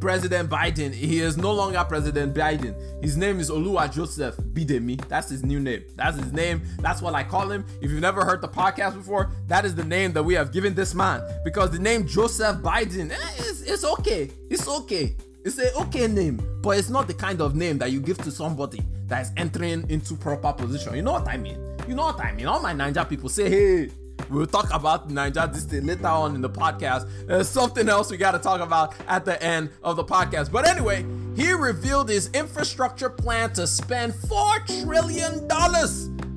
President 0.00 0.48
Biden. 0.48 0.92
He 0.92 1.20
is 1.20 1.36
no 1.36 1.52
longer 1.52 1.84
President 1.86 2.34
Biden. 2.34 2.74
His 3.02 3.16
name 3.16 3.38
is 3.38 3.50
Olua 3.50 3.92
Joseph 3.92 4.36
Bidemi. 4.36 5.06
That's 5.08 5.28
his 5.28 5.44
new 5.44 5.60
name. 5.60 5.84
That's 5.94 6.16
his 6.18 6.32
name. 6.32 6.62
That's 6.78 7.02
what 7.02 7.14
I 7.14 7.22
call 7.22 7.50
him. 7.50 7.64
If 7.80 7.90
you've 7.90 8.00
never 8.00 8.24
heard 8.24 8.40
the 8.40 8.48
podcast 8.48 8.94
before, 8.94 9.30
that 9.48 9.64
is 9.64 9.74
the 9.74 9.84
name 9.84 10.12
that 10.14 10.22
we 10.22 10.34
have 10.34 10.52
given 10.52 10.74
this 10.74 10.94
man. 10.94 11.22
Because 11.44 11.70
the 11.70 11.78
name 11.78 12.06
Joseph 12.06 12.56
Biden, 12.56 13.10
eh, 13.10 13.16
it's, 13.38 13.62
it's 13.62 13.84
okay. 13.84 14.30
It's 14.48 14.66
okay. 14.66 15.16
It's 15.44 15.58
a 15.58 15.74
okay 15.80 16.06
name, 16.06 16.38
but 16.60 16.76
it's 16.76 16.90
not 16.90 17.06
the 17.06 17.14
kind 17.14 17.40
of 17.40 17.54
name 17.54 17.78
that 17.78 17.90
you 17.90 18.00
give 18.00 18.18
to 18.18 18.30
somebody 18.30 18.82
that 19.06 19.22
is 19.22 19.32
entering 19.38 19.88
into 19.88 20.14
proper 20.14 20.52
position. 20.52 20.94
You 20.94 21.02
know 21.02 21.12
what 21.12 21.28
I 21.28 21.38
mean? 21.38 21.58
You 21.88 21.94
know 21.94 22.04
what 22.04 22.20
I 22.20 22.32
mean? 22.32 22.46
All 22.46 22.60
my 22.60 22.74
Naija 22.74 23.08
people 23.08 23.30
say, 23.30 23.48
hey, 23.48 23.90
We'll 24.28 24.46
talk 24.46 24.72
about 24.72 25.08
Naija 25.08 25.52
this 25.52 25.70
later 25.72 26.06
on 26.06 26.34
in 26.34 26.40
the 26.40 26.50
podcast. 26.50 27.08
There's 27.26 27.48
something 27.48 27.88
else 27.88 28.10
we 28.10 28.16
got 28.16 28.32
to 28.32 28.38
talk 28.38 28.60
about 28.60 28.94
at 29.08 29.24
the 29.24 29.42
end 29.42 29.70
of 29.82 29.96
the 29.96 30.04
podcast. 30.04 30.52
But 30.52 30.68
anyway, 30.68 31.04
he 31.36 31.52
revealed 31.52 32.08
his 32.08 32.30
infrastructure 32.32 33.10
plan 33.10 33.52
to 33.54 33.66
spend 33.66 34.12
$4 34.12 34.84
trillion. 34.84 35.48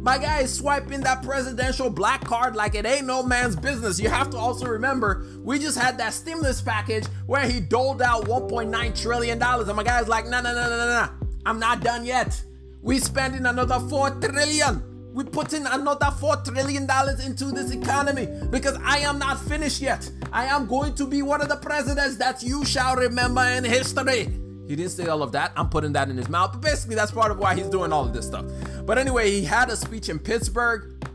My 0.02 0.18
guy 0.18 0.40
is 0.40 0.54
swiping 0.54 1.02
that 1.02 1.24
presidential 1.24 1.90
black 1.90 2.26
card 2.26 2.56
like 2.56 2.76
it 2.76 2.86
ain't 2.86 3.06
no 3.06 3.24
man's 3.24 3.56
business. 3.56 4.00
You 4.00 4.10
have 4.10 4.30
to 4.32 4.38
also 4.38 4.66
remember, 4.66 5.26
we 5.42 5.60
just 5.60 5.78
had 5.78 5.98
that 6.00 6.14
stimulus 6.14 6.62
package 6.62 7.06
where 7.26 7.48
he 7.48 7.60
doled 7.60 8.02
out 8.02 8.26
$1.9 8.26 9.02
trillion. 9.02 9.42
And 9.42 9.76
my 9.76 9.84
guy's 9.84 10.08
like, 10.08 10.26
no, 10.26 10.42
no, 10.42 10.54
no, 10.54 10.70
no, 10.70 10.78
no, 10.78 10.88
no. 10.88 11.10
I'm 11.46 11.60
not 11.60 11.82
done 11.82 12.06
yet. 12.06 12.42
We 12.82 13.00
spending 13.00 13.46
another 13.46 13.76
$4 13.76 14.22
trillion. 14.22 14.93
We 15.14 15.24
put 15.24 15.54
in 15.54 15.68
another 15.68 16.08
$4 16.08 16.44
trillion 16.44 16.90
into 17.24 17.52
this 17.52 17.72
economy 17.72 18.28
because 18.50 18.80
I 18.84 18.98
am 18.98 19.20
not 19.20 19.40
finished 19.40 19.80
yet. 19.80 20.10
I 20.32 20.46
am 20.46 20.66
going 20.66 20.96
to 20.96 21.06
be 21.06 21.22
one 21.22 21.40
of 21.40 21.50
the 21.50 21.56
presidents 21.58 22.18
that 22.18 22.42
you 22.42 22.66
shall 22.66 22.96
remember 22.96 23.44
in 23.44 23.64
history. 23.64 24.34
He 24.68 24.76
didn't 24.76 24.90
say 24.90 25.06
all 25.06 25.22
of 25.22 25.32
that. 25.34 25.52
I'm 25.56 25.70
putting 25.70 25.94
that 25.94 26.10
in 26.10 26.18
his 26.18 26.30
mouth. 26.30 26.54
But 26.54 26.62
basically, 26.62 26.96
that's 26.96 27.12
part 27.12 27.32
of 27.32 27.38
why 27.38 27.54
he's 27.54 27.68
doing 27.68 27.94
all 27.94 28.06
of 28.06 28.12
this 28.12 28.26
stuff. 28.26 28.46
But 28.88 28.98
anyway, 28.98 29.30
he 29.30 29.44
had 29.44 29.70
a 29.70 29.76
speech 29.76 30.10
in 30.10 30.18
Pittsburgh. 30.18 31.06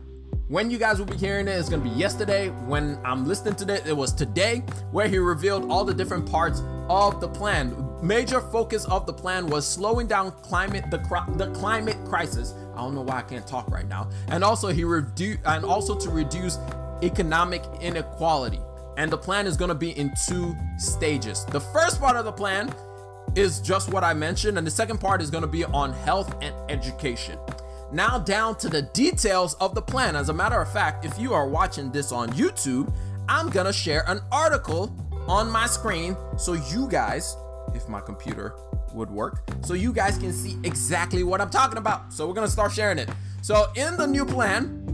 When 0.47 0.71
you 0.71 0.77
guys 0.77 0.97
will 0.97 1.05
be 1.05 1.17
hearing 1.17 1.49
it, 1.49 1.51
it's 1.51 1.67
to 1.67 1.77
be 1.77 1.89
yesterday. 1.89 2.49
When 2.67 2.97
I'm 3.03 3.27
listening 3.27 3.55
to 3.55 3.73
it, 3.73 3.85
it 3.85 3.97
was 3.97 4.13
today, 4.13 4.63
where 4.91 5.09
he 5.09 5.17
revealed 5.17 5.69
all 5.69 5.83
the 5.83 5.93
different 5.93 6.25
parts 6.25 6.61
of 6.89 7.19
the 7.19 7.27
plan. 7.27 7.75
Major 8.01 8.39
focus 8.39 8.85
of 8.85 9.05
the 9.05 9.13
plan 9.13 9.47
was 9.47 9.67
slowing 9.67 10.07
down 10.07 10.31
climate 10.41 10.89
the, 10.89 10.99
the 11.35 11.51
climate 11.51 11.97
crisis 12.05 12.53
I 12.79 12.83
don't 12.83 12.95
know 12.95 13.01
why 13.01 13.17
I 13.17 13.21
can't 13.23 13.45
talk 13.45 13.69
right 13.69 13.87
now. 13.87 14.09
And 14.29 14.43
also 14.43 14.69
he 14.69 14.85
reduce 14.85 15.37
and 15.45 15.65
also 15.65 15.95
to 15.95 16.09
reduce 16.09 16.57
economic 17.03 17.63
inequality. 17.81 18.61
And 18.97 19.11
the 19.11 19.17
plan 19.17 19.47
is 19.47 19.57
going 19.57 19.69
to 19.69 19.75
be 19.75 19.91
in 19.97 20.13
two 20.27 20.55
stages. 20.77 21.45
The 21.45 21.59
first 21.59 21.99
part 21.99 22.15
of 22.15 22.25
the 22.25 22.31
plan 22.31 22.73
is 23.35 23.59
just 23.61 23.91
what 23.91 24.03
I 24.03 24.13
mentioned, 24.13 24.57
and 24.57 24.65
the 24.65 24.71
second 24.71 24.99
part 24.99 25.21
is 25.21 25.29
going 25.29 25.43
to 25.43 25.47
be 25.47 25.63
on 25.65 25.93
health 25.93 26.35
and 26.41 26.55
education. 26.69 27.37
Now, 27.91 28.17
down 28.17 28.55
to 28.57 28.69
the 28.69 28.83
details 28.83 29.55
of 29.55 29.75
the 29.75 29.81
plan. 29.81 30.15
As 30.15 30.29
a 30.29 30.33
matter 30.33 30.61
of 30.61 30.71
fact, 30.71 31.05
if 31.05 31.17
you 31.19 31.33
are 31.33 31.47
watching 31.47 31.91
this 31.91 32.11
on 32.11 32.29
YouTube, 32.29 32.93
I'm 33.27 33.49
going 33.49 33.65
to 33.65 33.73
share 33.73 34.03
an 34.07 34.21
article 34.31 34.95
on 35.27 35.51
my 35.51 35.67
screen 35.67 36.15
so 36.37 36.53
you 36.53 36.87
guys, 36.87 37.35
if 37.75 37.87
my 37.87 38.01
computer 38.01 38.55
would 38.93 39.09
work 39.09 39.49
so 39.61 39.73
you 39.73 39.93
guys 39.93 40.17
can 40.17 40.33
see 40.33 40.57
exactly 40.63 41.23
what 41.23 41.41
I'm 41.41 41.49
talking 41.49 41.77
about. 41.77 42.13
So 42.13 42.27
we're 42.27 42.33
gonna 42.33 42.47
start 42.47 42.71
sharing 42.71 42.97
it. 42.97 43.09
So 43.41 43.67
in 43.75 43.97
the 43.97 44.07
new 44.07 44.25
plan, 44.25 44.85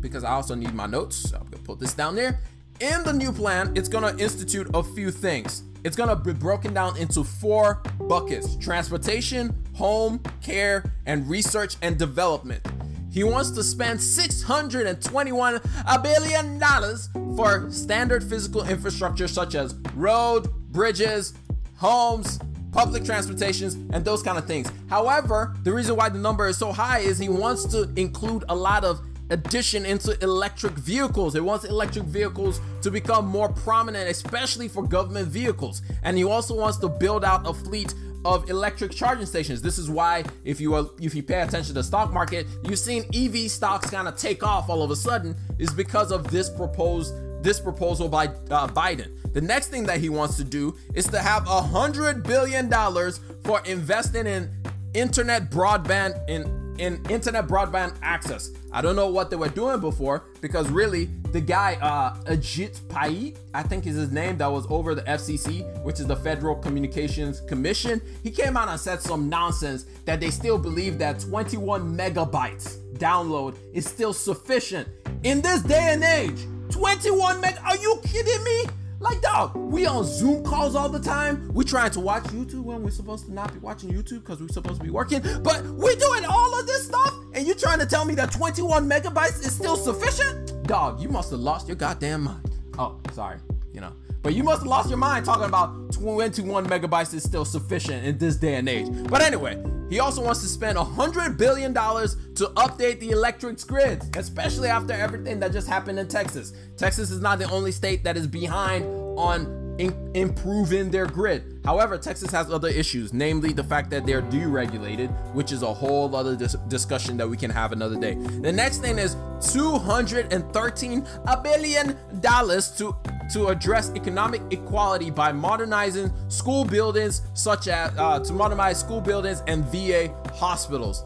because 0.00 0.24
I 0.24 0.30
also 0.30 0.54
need 0.54 0.74
my 0.74 0.86
notes, 0.86 1.16
so 1.16 1.38
I'm 1.38 1.46
gonna 1.46 1.62
put 1.62 1.80
this 1.80 1.94
down 1.94 2.14
there. 2.14 2.40
In 2.80 3.02
the 3.04 3.12
new 3.12 3.32
plan, 3.32 3.72
it's 3.74 3.88
gonna 3.88 4.14
institute 4.18 4.68
a 4.74 4.82
few 4.82 5.10
things. 5.10 5.62
It's 5.84 5.96
gonna 5.96 6.16
be 6.16 6.32
broken 6.32 6.74
down 6.74 6.96
into 6.96 7.24
four 7.24 7.82
buckets 8.00 8.56
transportation, 8.56 9.54
home, 9.74 10.20
care, 10.42 10.84
and 11.06 11.28
research 11.28 11.76
and 11.82 11.98
development. 11.98 12.66
He 13.10 13.24
wants 13.24 13.50
to 13.52 13.62
spend 13.62 13.98
$621 13.98 16.02
billion 16.02 17.36
for 17.36 17.70
standard 17.70 18.22
physical 18.22 18.68
infrastructure 18.68 19.26
such 19.26 19.54
as 19.54 19.74
road, 19.94 20.52
bridges, 20.70 21.32
homes, 21.76 22.38
public 22.76 23.04
transportations, 23.04 23.74
and 23.94 24.04
those 24.04 24.22
kind 24.22 24.36
of 24.36 24.44
things. 24.44 24.70
However, 24.90 25.56
the 25.64 25.72
reason 25.72 25.96
why 25.96 26.10
the 26.10 26.18
number 26.18 26.46
is 26.46 26.58
so 26.58 26.72
high 26.72 26.98
is 26.98 27.18
he 27.18 27.30
wants 27.30 27.64
to 27.72 27.90
include 27.96 28.44
a 28.50 28.54
lot 28.54 28.84
of 28.84 29.00
addition 29.30 29.86
into 29.86 30.22
electric 30.22 30.74
vehicles. 30.74 31.32
He 31.32 31.40
wants 31.40 31.64
electric 31.64 32.04
vehicles 32.04 32.60
to 32.82 32.90
become 32.90 33.26
more 33.26 33.48
prominent, 33.48 34.10
especially 34.10 34.68
for 34.68 34.82
government 34.82 35.28
vehicles. 35.28 35.80
And 36.02 36.18
he 36.18 36.24
also 36.24 36.54
wants 36.54 36.76
to 36.78 36.88
build 36.88 37.24
out 37.24 37.48
a 37.48 37.54
fleet 37.54 37.94
of 38.26 38.50
electric 38.50 38.92
charging 38.92 39.24
stations. 39.24 39.62
This 39.62 39.78
is 39.78 39.88
why 39.88 40.24
if 40.44 40.60
you 40.60 40.74
are, 40.74 40.86
if 41.00 41.14
you 41.14 41.22
pay 41.22 41.40
attention 41.40 41.68
to 41.68 41.72
the 41.72 41.82
stock 41.82 42.12
market, 42.12 42.46
you've 42.64 42.78
seen 42.78 43.04
EV 43.14 43.50
stocks 43.50 43.88
kind 43.88 44.06
of 44.06 44.16
take 44.16 44.42
off 44.42 44.68
all 44.68 44.82
of 44.82 44.90
a 44.90 44.96
sudden 44.96 45.34
is 45.58 45.72
because 45.72 46.12
of 46.12 46.30
this 46.30 46.50
proposed 46.50 47.14
this 47.42 47.60
proposal 47.60 48.08
by 48.08 48.26
uh, 48.26 48.68
Biden. 48.68 49.10
The 49.32 49.40
next 49.40 49.68
thing 49.68 49.84
that 49.84 50.00
he 50.00 50.08
wants 50.08 50.36
to 50.38 50.44
do 50.44 50.76
is 50.94 51.06
to 51.08 51.18
have 51.18 51.46
a 51.46 51.60
hundred 51.60 52.22
billion 52.22 52.68
dollars 52.68 53.20
for 53.44 53.60
investing 53.66 54.26
in 54.26 54.50
internet 54.94 55.50
broadband 55.50 56.18
in 56.28 56.64
in 56.78 57.02
internet 57.08 57.46
broadband 57.46 57.94
access. 58.02 58.50
I 58.72 58.82
don't 58.82 58.96
know 58.96 59.08
what 59.08 59.30
they 59.30 59.36
were 59.36 59.48
doing 59.48 59.80
before 59.80 60.24
because 60.40 60.68
really 60.68 61.06
the 61.32 61.40
guy 61.40 61.78
uh 61.80 62.14
Ajit 62.24 62.86
Pai, 62.88 63.34
I 63.54 63.62
think 63.62 63.86
is 63.86 63.96
his 63.96 64.10
name, 64.10 64.38
that 64.38 64.50
was 64.50 64.66
over 64.68 64.94
the 64.94 65.02
FCC, 65.02 65.64
which 65.82 66.00
is 66.00 66.06
the 66.06 66.16
Federal 66.16 66.56
Communications 66.56 67.40
Commission. 67.42 68.00
He 68.22 68.30
came 68.30 68.56
out 68.56 68.68
and 68.68 68.80
said 68.80 69.00
some 69.00 69.28
nonsense 69.28 69.86
that 70.04 70.20
they 70.20 70.30
still 70.30 70.58
believe 70.58 70.98
that 70.98 71.20
21 71.20 71.96
megabytes 71.96 72.78
download 72.94 73.56
is 73.72 73.86
still 73.86 74.12
sufficient 74.12 74.88
in 75.22 75.40
this 75.40 75.62
day 75.62 75.92
and 75.92 76.02
age. 76.02 76.46
21 76.70 77.40
meg. 77.40 77.56
Are 77.64 77.76
you 77.76 78.00
kidding 78.04 78.42
me? 78.44 78.64
Like, 78.98 79.20
dog, 79.20 79.54
we 79.54 79.84
on 79.84 80.04
Zoom 80.04 80.42
calls 80.42 80.74
all 80.74 80.88
the 80.88 80.98
time. 80.98 81.50
We 81.52 81.64
trying 81.64 81.90
to 81.90 82.00
watch 82.00 82.24
YouTube 82.24 82.64
when 82.64 82.82
we're 82.82 82.90
supposed 82.90 83.26
to 83.26 83.32
not 83.32 83.52
be 83.52 83.58
watching 83.58 83.90
YouTube 83.90 84.20
because 84.20 84.40
we're 84.40 84.48
supposed 84.48 84.78
to 84.78 84.84
be 84.84 84.90
working. 84.90 85.20
But 85.42 85.64
we're 85.66 85.96
doing 85.96 86.24
all 86.24 86.58
of 86.58 86.66
this 86.66 86.86
stuff, 86.86 87.14
and 87.34 87.46
you 87.46 87.54
trying 87.54 87.78
to 87.80 87.86
tell 87.86 88.06
me 88.06 88.14
that 88.14 88.32
21 88.32 88.88
megabytes 88.88 89.40
is 89.40 89.54
still 89.54 89.76
sufficient? 89.76 90.62
Dog, 90.66 91.00
you 91.00 91.10
must 91.10 91.30
have 91.30 91.40
lost 91.40 91.68
your 91.68 91.76
goddamn 91.76 92.22
mind. 92.22 92.50
Oh, 92.78 92.98
sorry, 93.12 93.38
you 93.72 93.80
know. 93.80 93.92
But 94.26 94.34
you 94.34 94.42
must 94.42 94.62
have 94.62 94.66
lost 94.66 94.88
your 94.88 94.98
mind 94.98 95.24
talking 95.24 95.44
about 95.44 95.92
21 95.92 96.66
megabytes 96.66 97.14
is 97.14 97.22
still 97.22 97.44
sufficient 97.44 98.04
in 98.04 98.18
this 98.18 98.34
day 98.34 98.56
and 98.56 98.68
age. 98.68 98.88
But 99.08 99.22
anyway, 99.22 99.64
he 99.88 100.00
also 100.00 100.20
wants 100.20 100.40
to 100.40 100.48
spend 100.48 100.76
$100 100.76 101.38
billion 101.38 101.72
to 101.72 102.46
update 102.56 102.98
the 102.98 103.10
electric 103.10 103.64
grid, 103.68 104.02
especially 104.16 104.66
after 104.66 104.94
everything 104.94 105.38
that 105.38 105.52
just 105.52 105.68
happened 105.68 106.00
in 106.00 106.08
Texas. 106.08 106.54
Texas 106.76 107.12
is 107.12 107.20
not 107.20 107.38
the 107.38 107.48
only 107.52 107.70
state 107.70 108.02
that 108.02 108.16
is 108.16 108.26
behind 108.26 108.84
on 109.16 109.66
in- 109.78 110.10
improving 110.14 110.90
their 110.90 111.06
grid. 111.06 111.60
However, 111.64 111.98
Texas 111.98 112.30
has 112.30 112.50
other 112.50 112.68
issues, 112.68 113.12
namely 113.12 113.52
the 113.52 113.64
fact 113.64 113.90
that 113.90 114.06
they're 114.06 114.22
deregulated, 114.22 115.10
which 115.34 115.52
is 115.52 115.62
a 115.62 115.72
whole 115.72 116.14
other 116.14 116.36
dis- 116.36 116.56
discussion 116.68 117.16
that 117.18 117.28
we 117.28 117.36
can 117.36 117.50
have 117.50 117.72
another 117.72 117.98
day. 117.98 118.14
The 118.14 118.52
next 118.52 118.78
thing 118.78 118.98
is 118.98 119.16
213 119.52 121.06
billion 121.42 121.96
dollars 122.20 122.70
to 122.78 122.96
to 123.32 123.48
address 123.48 123.90
economic 123.94 124.42
equality 124.50 125.10
by 125.10 125.32
modernizing 125.32 126.12
school 126.28 126.64
buildings, 126.64 127.22
such 127.34 127.68
as 127.68 127.92
uh, 127.98 128.20
to 128.20 128.32
modernize 128.32 128.78
school 128.80 129.00
buildings 129.00 129.42
and 129.46 129.64
VA 129.66 130.14
hospitals. 130.34 131.04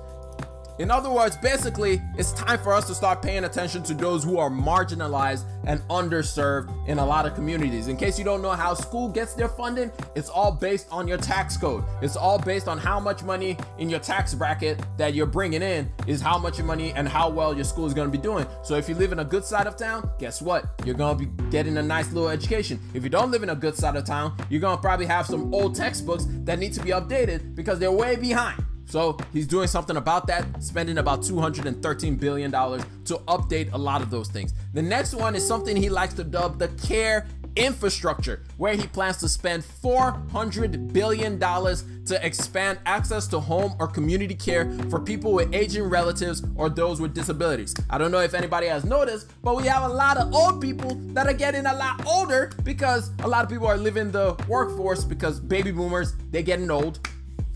In 0.81 0.91
other 0.91 1.11
words, 1.11 1.37
basically, 1.37 2.01
it's 2.17 2.33
time 2.33 2.59
for 2.59 2.73
us 2.73 2.87
to 2.87 2.95
start 2.95 3.21
paying 3.21 3.45
attention 3.45 3.83
to 3.83 3.93
those 3.93 4.25
who 4.25 4.39
are 4.39 4.49
marginalized 4.49 5.45
and 5.65 5.83
underserved 5.89 6.73
in 6.89 6.99
a 6.99 7.05
lot 7.05 7.27
of 7.27 7.35
communities. 7.35 7.87
In 7.89 7.99
case 7.99 8.19
you 8.19 8.25
don't 8.25 8.41
know 8.41 8.53
how 8.53 8.73
school 8.73 9.07
gets 9.07 9.35
their 9.35 9.51
funding, 9.51 9.93
it's 10.17 10.31
all 10.31 10.51
based 10.51 10.87
on 10.91 11.07
your 11.07 11.19
tax 11.19 11.59
code. 11.59 11.85
It's 12.01 12.17
all 12.17 12.39
based 12.39 12.67
on 12.67 12.79
how 12.79 12.99
much 12.99 13.23
money 13.23 13.59
in 13.77 13.91
your 13.91 14.01
tax 14.01 14.33
bracket 14.33 14.83
that 14.97 15.13
you're 15.13 15.27
bringing 15.27 15.61
in 15.61 15.93
is 16.07 16.23
how 16.23 16.39
much 16.39 16.63
money 16.63 16.93
and 16.93 17.07
how 17.07 17.29
well 17.29 17.55
your 17.55 17.65
school 17.65 17.85
is 17.85 17.93
going 17.93 18.11
to 18.11 18.19
be 18.19 18.23
doing. 18.23 18.47
So 18.63 18.77
if 18.77 18.89
you 18.89 18.95
live 18.95 19.13
in 19.13 19.19
a 19.19 19.25
good 19.25 19.45
side 19.45 19.67
of 19.67 19.77
town, 19.77 20.11
guess 20.19 20.41
what? 20.41 20.65
You're 20.87 20.95
going 20.95 21.19
to 21.19 21.27
be 21.27 21.51
getting 21.51 21.77
a 21.77 21.83
nice 21.83 22.11
little 22.11 22.31
education. 22.31 22.81
If 22.95 23.05
you 23.05 23.11
don't 23.11 23.31
live 23.31 23.43
in 23.43 23.51
a 23.51 23.55
good 23.55 23.77
side 23.77 23.97
of 23.97 24.07
town, 24.07 24.35
you're 24.49 24.63
going 24.63 24.79
to 24.79 24.81
probably 24.81 25.05
have 25.05 25.27
some 25.27 25.53
old 25.53 25.75
textbooks 25.75 26.27
that 26.45 26.59
need 26.59 26.73
to 26.73 26.83
be 26.83 26.89
updated 26.89 27.55
because 27.55 27.79
they're 27.79 27.93
way 27.93 28.17
behind. 28.17 28.65
So 28.90 29.16
he's 29.32 29.47
doing 29.47 29.68
something 29.68 29.97
about 29.97 30.26
that, 30.26 30.44
spending 30.62 30.99
about 30.99 31.20
$213 31.20 32.18
billion 32.18 32.50
to 32.50 33.14
update 33.28 33.73
a 33.73 33.78
lot 33.78 34.02
of 34.02 34.11
those 34.11 34.28
things. 34.28 34.52
The 34.75 34.82
next 34.82 35.14
one 35.14 35.37
is 35.37 35.47
something 35.47 35.76
he 35.76 35.88
likes 35.88 36.12
to 36.14 36.25
dub 36.25 36.59
the 36.59 36.66
CARE 36.68 37.25
infrastructure, 37.54 38.42
where 38.56 38.75
he 38.75 38.88
plans 38.88 39.18
to 39.18 39.28
spend 39.28 39.62
$400 39.62 40.92
billion 40.92 41.38
to 41.38 42.26
expand 42.26 42.80
access 42.85 43.28
to 43.28 43.38
home 43.38 43.76
or 43.78 43.87
community 43.87 44.35
care 44.35 44.73
for 44.88 44.99
people 44.99 45.35
with 45.35 45.54
aging 45.54 45.85
relatives 45.85 46.42
or 46.56 46.68
those 46.68 47.00
with 47.00 47.14
disabilities. 47.14 47.76
I 47.90 47.99
don't 47.99 48.11
know 48.11 48.20
if 48.20 48.35
anybody 48.35 48.66
has 48.66 48.85
noticed, 48.85 49.30
but 49.42 49.56
we 49.56 49.68
have 49.68 49.85
a 49.85 49.92
lot 49.92 50.16
of 50.16 50.35
old 50.35 50.61
people 50.61 50.97
that 51.12 51.28
are 51.28 51.32
getting 51.32 51.66
a 51.66 51.75
lot 51.75 52.04
older 52.06 52.50
because 52.64 53.12
a 53.20 53.28
lot 53.28 53.44
of 53.44 53.50
people 53.50 53.68
are 53.68 53.78
leaving 53.78 54.11
the 54.11 54.35
workforce 54.49 55.04
because 55.04 55.38
baby 55.38 55.70
boomers, 55.70 56.14
they're 56.32 56.42
getting 56.42 56.70
old 56.70 56.99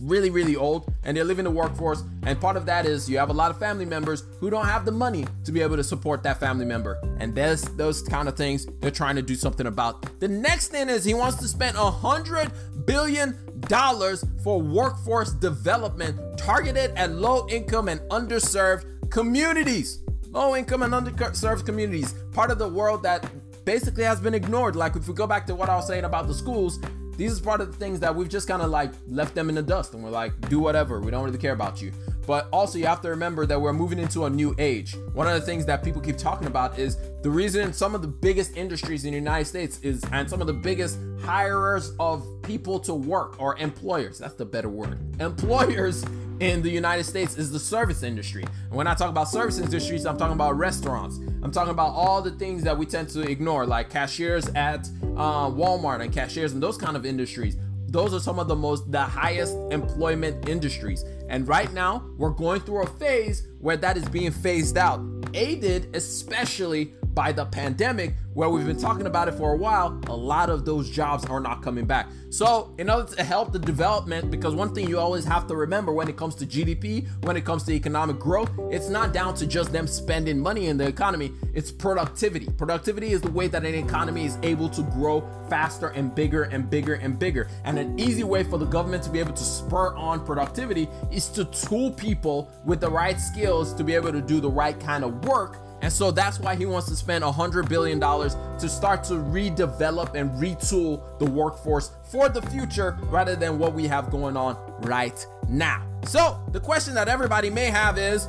really, 0.04 0.30
really 0.30 0.54
old 0.54 0.92
and 1.04 1.16
they're 1.16 1.24
leaving 1.24 1.44
the 1.44 1.50
workforce. 1.50 2.02
And 2.24 2.40
part 2.40 2.56
of 2.56 2.66
that 2.66 2.86
is 2.86 3.08
you 3.08 3.18
have 3.18 3.30
a 3.30 3.32
lot 3.32 3.50
of 3.50 3.58
family 3.58 3.84
members 3.84 4.24
who 4.38 4.50
don't 4.50 4.66
have 4.66 4.84
the 4.84 4.92
money 4.92 5.26
to 5.44 5.52
be 5.52 5.60
able 5.62 5.76
to 5.76 5.84
support 5.84 6.22
that 6.22 6.38
family 6.38 6.64
member. 6.64 7.00
And 7.18 7.34
there's 7.34 7.62
those 7.62 8.02
kind 8.02 8.28
of 8.28 8.36
things 8.36 8.66
they're 8.80 8.90
trying 8.90 9.16
to 9.16 9.22
do 9.22 9.34
something 9.34 9.66
about. 9.66 10.20
The 10.20 10.28
next 10.28 10.68
thing 10.68 10.88
is 10.88 11.04
he 11.04 11.14
wants 11.14 11.38
to 11.38 11.48
spend 11.48 11.76
a 11.76 11.90
hundred 11.90 12.52
billion 12.84 13.38
dollars 13.60 14.24
for 14.42 14.60
workforce 14.60 15.32
development 15.32 16.18
targeted 16.36 16.92
at 16.96 17.12
low 17.12 17.46
income 17.48 17.88
and 17.88 18.00
underserved 18.10 19.10
communities. 19.10 20.00
Low 20.30 20.56
income 20.56 20.82
and 20.82 20.92
underserved 20.92 21.64
communities, 21.64 22.12
part 22.32 22.50
of 22.50 22.58
the 22.58 22.68
world 22.68 23.04
that 23.04 23.24
basically 23.64 24.04
has 24.04 24.20
been 24.20 24.34
ignored. 24.34 24.76
Like 24.76 24.96
if 24.96 25.08
we 25.08 25.14
go 25.14 25.26
back 25.26 25.46
to 25.46 25.54
what 25.54 25.68
I 25.68 25.76
was 25.76 25.86
saying 25.86 26.04
about 26.04 26.26
the 26.26 26.34
schools, 26.34 26.80
these 27.16 27.32
is 27.32 27.40
part 27.40 27.60
of 27.60 27.70
the 27.70 27.76
things 27.76 28.00
that 28.00 28.14
we've 28.14 28.28
just 28.28 28.48
kind 28.48 28.62
of 28.62 28.70
like 28.70 28.92
left 29.08 29.34
them 29.34 29.48
in 29.48 29.54
the 29.54 29.62
dust 29.62 29.94
and 29.94 30.02
we're 30.02 30.10
like 30.10 30.32
do 30.48 30.58
whatever 30.58 31.00
we 31.00 31.10
don't 31.10 31.24
really 31.24 31.38
care 31.38 31.52
about 31.52 31.80
you. 31.80 31.92
But 32.26 32.48
also 32.52 32.78
you 32.78 32.86
have 32.86 33.02
to 33.02 33.10
remember 33.10 33.44
that 33.46 33.60
we're 33.60 33.72
moving 33.72 33.98
into 33.98 34.24
a 34.24 34.30
new 34.30 34.54
age. 34.58 34.96
One 35.12 35.26
of 35.26 35.34
the 35.34 35.42
things 35.42 35.66
that 35.66 35.84
people 35.84 36.00
keep 36.00 36.16
talking 36.16 36.46
about 36.46 36.78
is 36.78 36.96
the 37.22 37.30
reason 37.30 37.72
some 37.72 37.94
of 37.94 38.02
the 38.02 38.08
biggest 38.08 38.56
industries 38.56 39.04
in 39.04 39.12
the 39.12 39.18
united 39.18 39.44
states 39.44 39.78
is 39.80 40.02
and 40.12 40.28
some 40.28 40.40
of 40.40 40.46
the 40.46 40.52
biggest 40.52 40.98
hirers 41.22 41.92
of 42.00 42.26
people 42.42 42.78
to 42.80 42.94
work 42.94 43.40
or 43.40 43.56
employers. 43.58 44.18
That's 44.18 44.34
the 44.34 44.44
better 44.44 44.68
word. 44.68 44.98
Employers 45.20 46.04
in 46.40 46.62
the 46.62 46.70
United 46.70 47.04
States 47.04 47.36
is 47.36 47.50
the 47.50 47.58
service 47.58 48.02
industry. 48.02 48.42
And 48.42 48.74
when 48.74 48.86
I 48.86 48.94
talk 48.94 49.10
about 49.10 49.28
service 49.28 49.58
industries, 49.58 50.06
I'm 50.06 50.16
talking 50.16 50.34
about 50.34 50.56
restaurants. 50.56 51.18
I'm 51.42 51.50
talking 51.50 51.70
about 51.70 51.90
all 51.90 52.22
the 52.22 52.32
things 52.32 52.62
that 52.64 52.76
we 52.76 52.86
tend 52.86 53.08
to 53.10 53.20
ignore, 53.22 53.66
like 53.66 53.90
cashiers 53.90 54.48
at 54.50 54.88
uh, 55.16 55.48
Walmart 55.50 56.02
and 56.02 56.12
cashiers 56.12 56.52
and 56.52 56.62
those 56.62 56.76
kind 56.76 56.96
of 56.96 57.06
industries. 57.06 57.56
Those 57.86 58.12
are 58.12 58.18
some 58.18 58.40
of 58.40 58.48
the 58.48 58.56
most, 58.56 58.90
the 58.90 59.02
highest 59.02 59.54
employment 59.70 60.48
industries. 60.48 61.04
And 61.28 61.46
right 61.46 61.72
now, 61.72 62.04
we're 62.18 62.30
going 62.30 62.60
through 62.60 62.82
a 62.82 62.86
phase 62.86 63.46
where 63.60 63.76
that 63.76 63.96
is 63.96 64.08
being 64.08 64.32
phased 64.32 64.76
out, 64.76 65.00
aided 65.32 65.94
especially 65.94 66.94
by 67.14 67.32
the 67.32 67.46
pandemic, 67.46 68.14
where 68.34 68.48
we've 68.48 68.66
been 68.66 68.78
talking 68.78 69.06
about 69.06 69.28
it 69.28 69.34
for 69.34 69.52
a 69.52 69.56
while, 69.56 70.00
a 70.08 70.16
lot 70.16 70.50
of 70.50 70.64
those 70.64 70.90
jobs 70.90 71.24
are 71.26 71.40
not 71.40 71.62
coming 71.62 71.86
back. 71.86 72.08
So, 72.30 72.74
in 72.78 72.90
order 72.90 73.14
to 73.14 73.22
help 73.22 73.52
the 73.52 73.60
development, 73.60 74.30
because 74.30 74.54
one 74.54 74.74
thing 74.74 74.88
you 74.88 74.98
always 74.98 75.24
have 75.24 75.46
to 75.46 75.54
remember 75.54 75.92
when 75.92 76.08
it 76.08 76.16
comes 76.16 76.34
to 76.36 76.46
GDP, 76.46 77.06
when 77.24 77.36
it 77.36 77.44
comes 77.44 77.62
to 77.64 77.72
economic 77.72 78.18
growth, 78.18 78.50
it's 78.70 78.88
not 78.88 79.12
down 79.12 79.34
to 79.36 79.46
just 79.46 79.70
them 79.70 79.86
spending 79.86 80.40
money 80.40 80.66
in 80.66 80.76
the 80.76 80.86
economy, 80.86 81.32
it's 81.52 81.70
productivity. 81.70 82.46
Productivity 82.56 83.12
is 83.12 83.20
the 83.20 83.30
way 83.30 83.46
that 83.46 83.64
an 83.64 83.74
economy 83.74 84.24
is 84.24 84.36
able 84.42 84.68
to 84.70 84.82
grow 84.82 85.20
faster 85.48 85.88
and 85.88 86.12
bigger 86.12 86.44
and 86.44 86.68
bigger 86.68 86.94
and 86.94 87.18
bigger. 87.18 87.48
And 87.62 87.78
an 87.78 87.98
easy 87.98 88.24
way 88.24 88.42
for 88.42 88.58
the 88.58 88.66
government 88.66 89.04
to 89.04 89.10
be 89.10 89.20
able 89.20 89.34
to 89.34 89.44
spur 89.44 89.94
on 89.94 90.24
productivity 90.26 90.88
is 91.12 91.28
to 91.28 91.44
tool 91.44 91.92
people 91.92 92.50
with 92.64 92.80
the 92.80 92.90
right 92.90 93.20
skills 93.20 93.72
to 93.74 93.84
be 93.84 93.94
able 93.94 94.10
to 94.10 94.20
do 94.20 94.40
the 94.40 94.50
right 94.50 94.78
kind 94.80 95.04
of 95.04 95.24
work 95.24 95.63
and 95.84 95.92
so 95.92 96.10
that's 96.10 96.40
why 96.40 96.56
he 96.56 96.64
wants 96.64 96.88
to 96.88 96.96
spend 96.96 97.22
$100 97.22 97.68
billion 97.68 98.00
to 98.00 98.68
start 98.70 99.04
to 99.04 99.14
redevelop 99.16 100.14
and 100.14 100.30
retool 100.30 101.02
the 101.18 101.26
workforce 101.26 101.90
for 102.10 102.30
the 102.30 102.40
future 102.40 102.96
rather 103.10 103.36
than 103.36 103.58
what 103.58 103.74
we 103.74 103.86
have 103.86 104.10
going 104.10 104.34
on 104.34 104.56
right 104.84 105.26
now. 105.46 105.86
So 106.04 106.40
the 106.52 106.58
question 106.58 106.94
that 106.94 107.08
everybody 107.08 107.50
may 107.50 107.66
have 107.66 107.98
is 107.98 108.28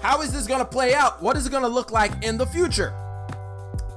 how 0.00 0.22
is 0.22 0.32
this 0.32 0.46
going 0.46 0.60
to 0.60 0.64
play 0.64 0.94
out? 0.94 1.20
What 1.20 1.36
is 1.36 1.44
it 1.48 1.50
going 1.50 1.64
to 1.64 1.68
look 1.68 1.90
like 1.90 2.22
in 2.22 2.38
the 2.38 2.46
future? 2.46 2.94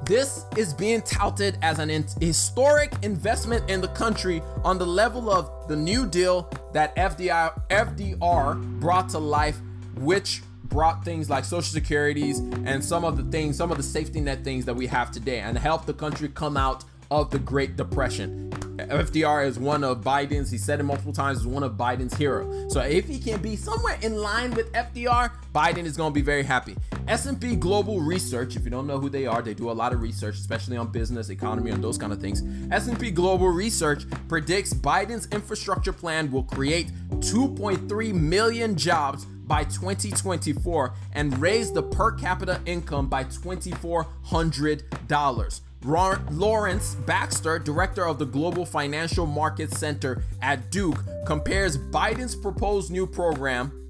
This 0.04 0.46
is 0.58 0.74
being 0.74 1.04
touted 1.04 1.60
as 1.62 1.78
an 1.78 1.92
in- 1.92 2.08
historic 2.20 2.92
investment 3.04 3.70
in 3.70 3.82
the 3.82 3.90
country 3.90 4.42
on 4.64 4.80
the 4.80 4.88
level 4.88 5.30
of 5.30 5.68
the 5.68 5.76
New 5.76 6.08
Deal 6.08 6.50
that 6.74 6.96
FDR, 6.96 7.62
FDR 7.70 8.80
brought 8.80 9.10
to 9.10 9.20
life, 9.20 9.60
which 9.98 10.42
brought 10.74 11.06
things 11.06 11.30
like 11.30 11.46
social 11.46 11.72
securities 11.72 12.40
and 12.66 12.84
some 12.84 13.06
of 13.06 13.16
the 13.16 13.24
things, 13.32 13.56
some 13.56 13.70
of 13.70 13.78
the 13.78 13.84
safety 13.84 14.20
net 14.20 14.44
things 14.44 14.66
that 14.66 14.74
we 14.74 14.88
have 14.88 15.12
today 15.12 15.40
and 15.40 15.56
helped 15.56 15.86
the 15.86 15.94
country 15.94 16.28
come 16.28 16.58
out 16.58 16.84
of 17.12 17.30
the 17.30 17.38
Great 17.38 17.76
Depression. 17.78 18.50
FDR 18.78 19.46
is 19.46 19.60
one 19.60 19.84
of 19.84 20.02
Biden's, 20.02 20.50
he 20.50 20.58
said 20.58 20.80
it 20.80 20.84
multiple 20.84 21.14
times, 21.14 21.42
is 21.42 21.46
one 21.46 21.62
of 21.62 21.74
Biden's 21.74 22.18
heroes. 22.18 22.74
So 22.74 22.82
if 22.82 23.08
he 23.08 23.20
can 23.20 23.40
be 23.40 23.56
somewhere 23.56 24.00
in 24.02 24.18
line 24.18 24.50
with 24.56 24.72
FDR, 24.74 25.32
Biden 25.54 25.86
is 25.86 25.96
going 25.96 26.12
to 26.12 26.14
be 26.14 26.24
very 26.24 26.42
happy. 26.42 26.76
S&P 27.08 27.56
Global 27.56 28.00
Research, 28.00 28.56
if 28.56 28.64
you 28.64 28.72
don't 28.72 28.88
know 28.88 28.98
who 28.98 29.10
they 29.10 29.28
are, 29.28 29.44
they 29.44 29.54
do 29.54 29.70
a 29.70 29.74
lot 29.74 29.94
of 29.94 30.02
research, 30.02 30.38
especially 30.38 30.76
on 30.76 30.88
business, 30.88 31.30
economy, 31.30 31.70
and 31.70 31.84
those 31.84 32.00
kind 32.00 32.12
of 32.12 32.20
things. 32.20 32.42
S&P 32.72 33.12
Global 33.12 33.50
Research 33.50 34.06
predicts 34.28 34.74
Biden's 34.74 35.28
infrastructure 35.28 35.94
plan 35.94 36.32
will 36.32 36.44
create 36.44 36.92
2.3 37.20 38.14
million 38.16 38.76
jobs 38.76 39.28
by 39.48 39.64
2024 39.66 40.94
and 41.14 41.38
raise 41.40 41.72
the 41.72 41.84
per 41.84 42.12
capita 42.12 42.60
income 42.66 43.08
by 43.08 43.24
$2,400. 43.24 45.62
Lawrence 46.32 46.96
Baxter, 46.96 47.60
director 47.60 48.08
of 48.08 48.18
the 48.18 48.26
Global 48.26 48.66
Financial 48.66 49.26
Markets 49.26 49.78
Center 49.78 50.24
at 50.42 50.72
Duke, 50.72 51.04
compares 51.26 51.78
Biden's 51.78 52.36
proposed 52.36 52.90
new 52.90 53.06
program 53.06 53.84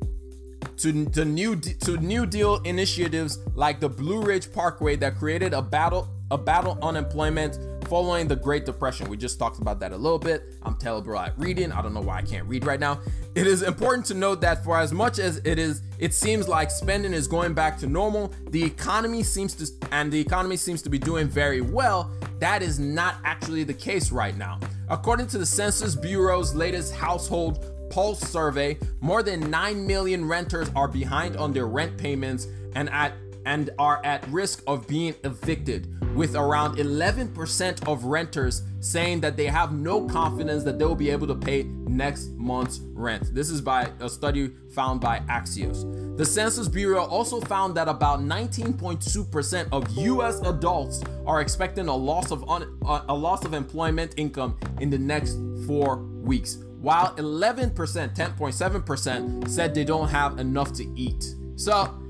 to, 0.77 1.05
to 1.05 1.25
new 1.25 1.55
to 1.55 1.97
New 1.97 2.25
Deal 2.25 2.57
initiatives 2.63 3.39
like 3.55 3.79
the 3.79 3.89
Blue 3.89 4.21
Ridge 4.21 4.51
Parkway 4.51 4.95
that 4.97 5.17
created 5.17 5.53
a 5.53 5.61
battle 5.61 6.07
a 6.31 6.37
battle 6.37 6.77
unemployment 6.81 7.59
following 7.87 8.27
the 8.27 8.35
Great 8.35 8.65
Depression. 8.65 9.09
We 9.09 9.17
just 9.17 9.39
talked 9.39 9.59
about 9.59 9.79
that 9.79 9.91
a 9.91 9.97
little 9.97 10.19
bit. 10.19 10.55
I'm 10.63 10.75
terrible 10.75 11.17
at 11.17 11.37
reading. 11.37 11.71
I 11.71 11.81
don't 11.81 11.93
know 11.93 12.01
why 12.01 12.17
I 12.17 12.21
can't 12.21 12.47
read 12.47 12.65
right 12.65 12.79
now. 12.79 12.99
It 13.35 13.47
is 13.47 13.61
important 13.63 14.05
to 14.07 14.13
note 14.13 14.41
that 14.41 14.63
for 14.63 14.77
as 14.77 14.93
much 14.93 15.19
as 15.19 15.37
it 15.43 15.59
is, 15.59 15.81
it 15.99 16.13
seems 16.13 16.47
like 16.47 16.71
spending 16.71 17.13
is 17.13 17.27
going 17.27 17.53
back 17.53 17.77
to 17.79 17.87
normal, 17.87 18.33
the 18.49 18.63
economy 18.63 19.23
seems 19.23 19.55
to 19.55 19.87
and 19.91 20.11
the 20.11 20.19
economy 20.19 20.57
seems 20.57 20.81
to 20.83 20.89
be 20.89 20.99
doing 20.99 21.27
very 21.27 21.61
well. 21.61 22.11
That 22.39 22.61
is 22.61 22.79
not 22.79 23.15
actually 23.23 23.63
the 23.63 23.73
case 23.73 24.11
right 24.11 24.35
now. 24.35 24.59
According 24.89 25.27
to 25.27 25.37
the 25.37 25.45
Census 25.45 25.95
Bureau's 25.95 26.53
latest 26.53 26.93
household 26.93 27.65
pulse 27.89 28.19
survey, 28.19 28.77
more 29.01 29.23
than 29.23 29.49
9 29.49 29.85
million 29.85 30.25
renters 30.25 30.69
are 30.75 30.87
behind 30.87 31.37
on 31.37 31.53
their 31.53 31.67
rent 31.67 31.97
payments 31.97 32.47
and 32.75 32.89
at 32.89 33.13
and 33.45 33.69
are 33.77 34.01
at 34.05 34.27
risk 34.29 34.63
of 34.67 34.87
being 34.87 35.15
evicted 35.23 35.92
with 36.15 36.35
around 36.35 36.77
11% 36.77 37.87
of 37.87 38.05
renters 38.05 38.61
saying 38.79 39.21
that 39.21 39.35
they 39.35 39.45
have 39.45 39.71
no 39.71 40.05
confidence 40.05 40.63
that 40.63 40.77
they 40.77 40.85
will 40.85 40.95
be 40.95 41.09
able 41.09 41.27
to 41.27 41.35
pay 41.35 41.63
next 41.63 42.29
month's 42.31 42.79
rent. 42.93 43.33
This 43.33 43.49
is 43.49 43.61
by 43.61 43.91
a 43.99 44.09
study 44.09 44.51
found 44.73 45.01
by 45.01 45.19
Axios. 45.29 46.17
The 46.17 46.25
Census 46.25 46.67
Bureau 46.67 47.05
also 47.05 47.39
found 47.39 47.75
that 47.75 47.87
about 47.87 48.19
19.2% 48.19 49.67
of 49.71 49.89
US 49.97 50.39
adults 50.41 51.01
are 51.25 51.41
expecting 51.41 51.87
a 51.87 51.95
loss 51.95 52.29
of 52.31 52.47
un- 52.47 52.77
uh, 52.85 53.01
a 53.09 53.15
loss 53.15 53.43
of 53.45 53.53
employment 53.53 54.13
income 54.17 54.59
in 54.79 54.89
the 54.89 54.99
next 54.99 55.37
4 55.65 55.97
weeks, 55.97 56.57
while 56.81 57.15
11%, 57.15 57.73
10.7% 57.73 59.49
said 59.49 59.73
they 59.73 59.83
don't 59.83 60.09
have 60.09 60.39
enough 60.39 60.73
to 60.73 60.83
eat. 60.95 61.33
So, 61.55 62.02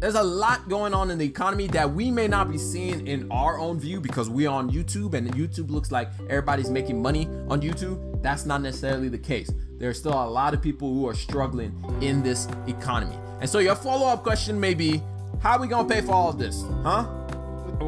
there's 0.00 0.14
a 0.14 0.22
lot 0.22 0.66
going 0.68 0.94
on 0.94 1.10
in 1.10 1.18
the 1.18 1.26
economy 1.26 1.66
that 1.68 1.92
we 1.92 2.10
may 2.10 2.26
not 2.26 2.50
be 2.50 2.56
seeing 2.56 3.06
in 3.06 3.30
our 3.30 3.58
own 3.58 3.78
view 3.78 4.00
because 4.00 4.30
we're 4.30 4.48
on 4.48 4.70
YouTube 4.70 5.12
and 5.12 5.30
YouTube 5.34 5.70
looks 5.70 5.92
like 5.92 6.08
everybody's 6.28 6.70
making 6.70 7.00
money 7.00 7.26
on 7.48 7.60
YouTube. 7.60 8.22
That's 8.22 8.46
not 8.46 8.62
necessarily 8.62 9.10
the 9.10 9.18
case. 9.18 9.50
There's 9.78 9.98
still 9.98 10.14
a 10.14 10.24
lot 10.28 10.54
of 10.54 10.62
people 10.62 10.92
who 10.92 11.06
are 11.06 11.14
struggling 11.14 11.74
in 12.00 12.22
this 12.22 12.48
economy. 12.66 13.18
And 13.42 13.48
so 13.48 13.58
your 13.58 13.74
follow-up 13.74 14.22
question 14.22 14.58
may 14.58 14.72
be, 14.72 15.02
how 15.42 15.52
are 15.56 15.60
we 15.60 15.68
gonna 15.68 15.88
pay 15.88 16.00
for 16.00 16.12
all 16.12 16.30
of 16.30 16.38
this? 16.38 16.64
Huh? 16.82 17.06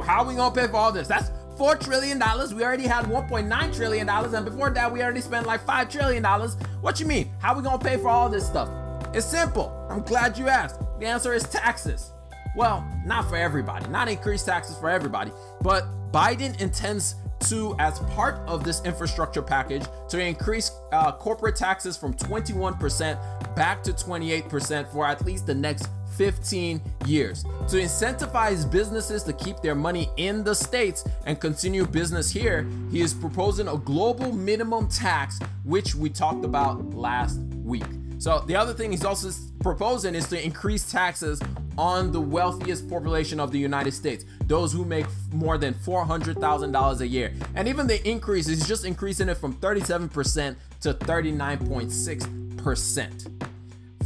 How 0.05 0.23
are 0.23 0.27
we 0.27 0.35
gonna 0.35 0.55
pay 0.55 0.67
for 0.67 0.77
all 0.77 0.93
this? 0.93 1.09
That's 1.09 1.31
four 1.57 1.77
trillion 1.77 2.19
dollars. 2.19 2.53
We 2.53 2.63
already 2.63 2.87
had 2.87 3.07
1.9 3.07 3.75
trillion 3.75 4.07
dollars, 4.07 4.35
and 4.35 4.45
before 4.45 4.69
that, 4.71 4.93
we 4.93 5.03
already 5.03 5.21
spent 5.23 5.47
like 5.47 5.65
five 5.65 5.89
trillion 5.89 6.23
dollars. 6.23 6.57
What 6.83 7.01
you 7.01 7.07
mean? 7.07 7.31
How 7.41 7.57
we 7.57 7.63
gonna 7.63 7.79
pay 7.79 7.97
for 7.97 8.09
all 8.09 8.29
this 8.29 8.47
stuff? 8.47 8.69
It's 9.15 9.27
simple. 9.27 9.87
I'm 9.91 10.03
glad 10.03 10.37
you 10.37 10.49
asked. 10.49 10.81
The 11.03 11.09
answer 11.09 11.35
is 11.35 11.43
taxes. 11.43 12.13
Well, 12.55 12.87
not 13.05 13.29
for 13.29 13.35
everybody, 13.35 13.89
not 13.89 14.09
increased 14.09 14.47
taxes 14.47 14.79
for 14.79 14.89
everybody, 14.89 15.33
but 15.61 16.13
Biden 16.13 16.61
intends 16.61 17.17
to, 17.49 17.75
as 17.81 17.99
part 18.15 18.37
of 18.47 18.63
this 18.63 18.85
infrastructure 18.85 19.43
package, 19.43 19.83
to 20.11 20.21
increase 20.21 20.71
uh, 20.93 21.11
corporate 21.11 21.57
taxes 21.57 21.97
from 21.97 22.15
21% 22.15 23.57
back 23.57 23.83
to 23.83 23.93
28% 23.93 24.93
for 24.93 25.05
at 25.05 25.25
least 25.25 25.45
the 25.45 25.55
next 25.57 25.89
15 26.17 26.81
years. 27.05 27.43
To 27.43 27.79
incentivize 27.79 28.71
businesses 28.71 29.25
to 29.25 29.33
keep 29.33 29.57
their 29.57 29.75
money 29.75 30.09
in 30.19 30.45
the 30.45 30.55
States 30.55 31.03
and 31.27 31.41
continue 31.41 31.85
business 31.85 32.31
here, 32.31 32.65
he 32.93 33.01
is 33.01 33.13
proposing 33.13 33.67
a 33.67 33.77
global 33.77 34.31
minimum 34.31 34.87
tax, 34.87 35.41
which 35.65 35.97
we 35.97 36.11
talked 36.11 36.45
about 36.45 36.95
last 36.95 37.41
week. 37.65 37.83
So, 38.23 38.39
the 38.47 38.55
other 38.55 38.73
thing 38.73 38.93
he's 38.93 39.05
also 39.05 39.33
proposing 39.65 40.15
is 40.15 40.29
to 40.29 40.41
increase 40.41 40.89
taxes 40.89 41.41
on 41.77 42.13
the 42.13 42.21
wealthiest 42.21 42.89
population 42.89 43.41
of 43.41 43.51
the 43.51 43.59
United 43.59 43.91
States, 43.91 44.25
those 44.47 44.73
who 44.73 44.85
make 44.85 45.07
more 45.33 45.59
than 45.59 45.75
$400,000 45.75 47.01
a 47.01 47.09
year. 47.09 47.33
And 47.57 47.67
even 47.67 47.89
the 47.89 48.09
increase 48.09 48.47
is 48.47 48.69
just 48.69 48.85
increasing 48.85 49.29
it 49.29 49.39
from 49.39 49.55
37% 49.55 50.55
to 50.83 50.95
39.6%. 50.95 53.47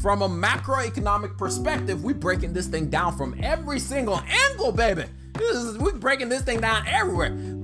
From 0.00 0.22
a 0.22 0.28
macroeconomic 0.30 1.36
perspective, 1.36 2.02
we're 2.02 2.14
breaking 2.14 2.54
this 2.54 2.68
thing 2.68 2.88
down 2.88 3.18
from 3.18 3.38
every 3.42 3.78
single 3.78 4.22
angle, 4.48 4.72
baby. 4.72 5.04
Is, 5.38 5.76
we're 5.76 5.92
breaking 5.92 6.30
this 6.30 6.40
thing 6.40 6.62
down 6.62 6.86
everywhere. 6.86 7.28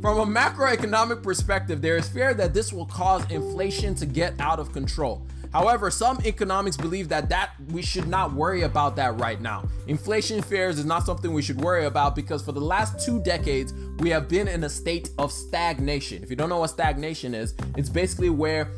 from 0.00 0.18
a 0.18 0.24
macroeconomic 0.24 1.22
perspective, 1.22 1.82
there 1.82 1.98
is 1.98 2.08
fear 2.08 2.32
that 2.32 2.54
this 2.54 2.72
will 2.72 2.86
cause 2.86 3.30
inflation 3.30 3.94
to 3.96 4.06
get 4.06 4.32
out 4.40 4.58
of 4.58 4.72
control. 4.72 5.26
However, 5.52 5.90
some 5.90 6.20
economics 6.24 6.76
believe 6.76 7.08
that 7.08 7.28
that 7.30 7.54
we 7.70 7.82
should 7.82 8.06
not 8.06 8.32
worry 8.32 8.62
about 8.62 8.94
that 8.96 9.18
right 9.18 9.40
now. 9.40 9.68
Inflation 9.88 10.42
fears 10.42 10.78
is 10.78 10.84
not 10.84 11.04
something 11.04 11.32
we 11.32 11.42
should 11.42 11.60
worry 11.60 11.86
about 11.86 12.14
because 12.14 12.42
for 12.42 12.52
the 12.52 12.60
last 12.60 13.04
two 13.04 13.20
decades, 13.22 13.72
we 13.98 14.10
have 14.10 14.28
been 14.28 14.46
in 14.46 14.62
a 14.64 14.68
state 14.68 15.10
of 15.18 15.32
stagnation. 15.32 16.22
If 16.22 16.30
you 16.30 16.36
don't 16.36 16.48
know 16.48 16.60
what 16.60 16.70
stagnation 16.70 17.34
is, 17.34 17.54
it's 17.76 17.88
basically 17.88 18.30
where 18.30 18.70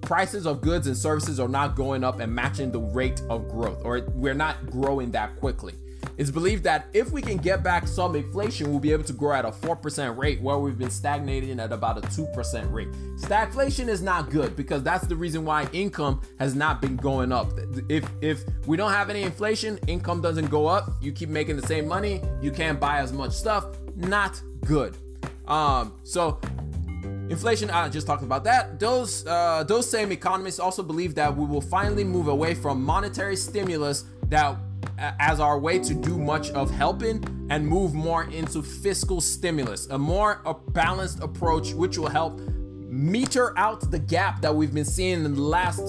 prices 0.00 0.46
of 0.46 0.60
goods 0.60 0.86
and 0.86 0.96
services 0.96 1.40
are 1.40 1.48
not 1.48 1.76
going 1.76 2.04
up 2.04 2.20
and 2.20 2.34
matching 2.34 2.70
the 2.70 2.80
rate 2.80 3.22
of 3.30 3.48
growth, 3.48 3.80
or 3.84 4.02
we're 4.14 4.34
not 4.34 4.70
growing 4.70 5.10
that 5.12 5.36
quickly. 5.36 5.74
It's 6.16 6.30
believed 6.30 6.64
that 6.64 6.86
if 6.92 7.10
we 7.10 7.22
can 7.22 7.36
get 7.36 7.62
back 7.62 7.86
some 7.86 8.14
inflation, 8.14 8.70
we'll 8.70 8.80
be 8.80 8.92
able 8.92 9.04
to 9.04 9.12
grow 9.12 9.34
at 9.34 9.44
a 9.44 9.50
4% 9.50 10.16
rate 10.16 10.40
where 10.40 10.58
we've 10.58 10.78
been 10.78 10.90
stagnating 10.90 11.60
at 11.60 11.72
about 11.72 11.98
a 11.98 12.02
2% 12.02 12.72
rate. 12.72 12.88
Stagflation 13.16 13.88
is 13.88 14.02
not 14.02 14.30
good 14.30 14.56
because 14.56 14.82
that's 14.82 15.06
the 15.06 15.16
reason 15.16 15.44
why 15.44 15.68
income 15.72 16.20
has 16.38 16.54
not 16.54 16.80
been 16.80 16.96
going 16.96 17.32
up. 17.32 17.52
If 17.88 18.08
if 18.20 18.44
we 18.66 18.76
don't 18.76 18.92
have 18.92 19.10
any 19.10 19.22
inflation, 19.22 19.78
income 19.86 20.20
doesn't 20.20 20.48
go 20.50 20.66
up, 20.66 20.90
you 21.00 21.12
keep 21.12 21.28
making 21.28 21.56
the 21.56 21.66
same 21.66 21.86
money, 21.86 22.22
you 22.40 22.50
can't 22.50 22.78
buy 22.78 22.98
as 22.98 23.12
much 23.12 23.32
stuff, 23.32 23.66
not 23.96 24.40
good. 24.64 24.96
Um 25.46 25.94
so 26.04 26.40
Inflation, 27.30 27.70
I 27.70 27.88
just 27.88 28.06
talked 28.06 28.22
about 28.22 28.44
that. 28.44 28.78
Those 28.78 29.26
uh, 29.26 29.64
those 29.64 29.88
same 29.88 30.12
economists 30.12 30.58
also 30.58 30.82
believe 30.82 31.14
that 31.14 31.34
we 31.34 31.46
will 31.46 31.62
finally 31.62 32.04
move 32.04 32.28
away 32.28 32.54
from 32.54 32.84
monetary 32.84 33.34
stimulus 33.34 34.04
that 34.28 34.56
as 34.98 35.40
our 35.40 35.58
way 35.58 35.78
to 35.78 35.94
do 35.94 36.18
much 36.18 36.50
of 36.50 36.70
helping 36.70 37.24
and 37.50 37.66
move 37.66 37.94
more 37.94 38.24
into 38.24 38.62
fiscal 38.62 39.20
stimulus, 39.20 39.86
a 39.88 39.98
more 39.98 40.40
a 40.44 40.54
balanced 40.54 41.22
approach 41.22 41.72
which 41.72 41.98
will 41.98 42.08
help 42.08 42.40
meter 42.40 43.56
out 43.58 43.90
the 43.90 43.98
gap 43.98 44.40
that 44.40 44.54
we've 44.54 44.72
been 44.72 44.84
seeing 44.84 45.24
in 45.24 45.34
the 45.34 45.42
last 45.42 45.80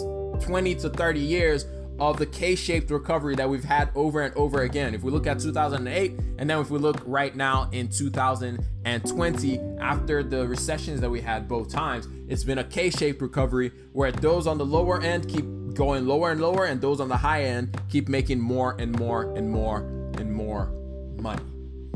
20 0.41 0.75
to 0.75 0.89
30 0.89 1.19
years 1.19 1.65
of 1.99 2.17
the 2.17 2.25
K-shaped 2.25 2.91
recovery 2.91 3.35
that 3.35 3.49
we've 3.49 3.63
had 3.63 3.89
over 3.95 4.21
and 4.21 4.35
over 4.35 4.63
again. 4.63 4.93
If 4.93 5.03
we 5.03 5.11
look 5.11 5.27
at 5.27 5.39
2008 5.39 6.11
and 6.37 6.49
then 6.49 6.59
if 6.59 6.69
we 6.69 6.77
look 6.77 7.01
right 7.05 7.35
now 7.35 7.69
in 7.71 7.87
2020 7.87 9.59
after 9.79 10.23
the 10.23 10.47
recessions 10.47 11.01
that 11.01 11.09
we 11.09 11.21
had 11.21 11.47
both 11.47 11.69
times, 11.69 12.07
it's 12.27 12.43
been 12.43 12.57
a 12.57 12.63
K-shaped 12.63 13.21
recovery 13.21 13.71
where 13.93 14.11
those 14.11 14.47
on 14.47 14.57
the 14.57 14.65
lower 14.65 15.01
end 15.01 15.29
keep 15.29 15.45
going 15.75 16.07
lower 16.07 16.31
and 16.31 16.41
lower, 16.41 16.65
and 16.65 16.79
those 16.81 17.01
on 17.01 17.09
the 17.09 17.17
high 17.17 17.43
end 17.43 17.79
keep 17.89 18.07
making 18.07 18.39
more 18.39 18.75
and 18.79 18.97
more 18.97 19.33
and 19.35 19.49
more 19.49 19.79
and 20.17 20.31
more 20.31 20.71
money. 21.19 21.43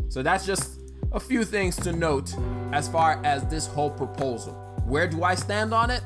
So 0.09 0.21
that's 0.21 0.45
just 0.45 0.81
a 1.11 1.19
few 1.19 1.43
things 1.43 1.75
to 1.77 1.93
note 1.93 2.35
as 2.71 2.87
far 2.87 3.21
as 3.23 3.45
this 3.45 3.67
whole 3.67 3.89
proposal. 3.89 4.53
Where 4.85 5.07
do 5.07 5.23
I 5.23 5.35
stand 5.35 5.73
on 5.73 5.89
it? 5.89 6.01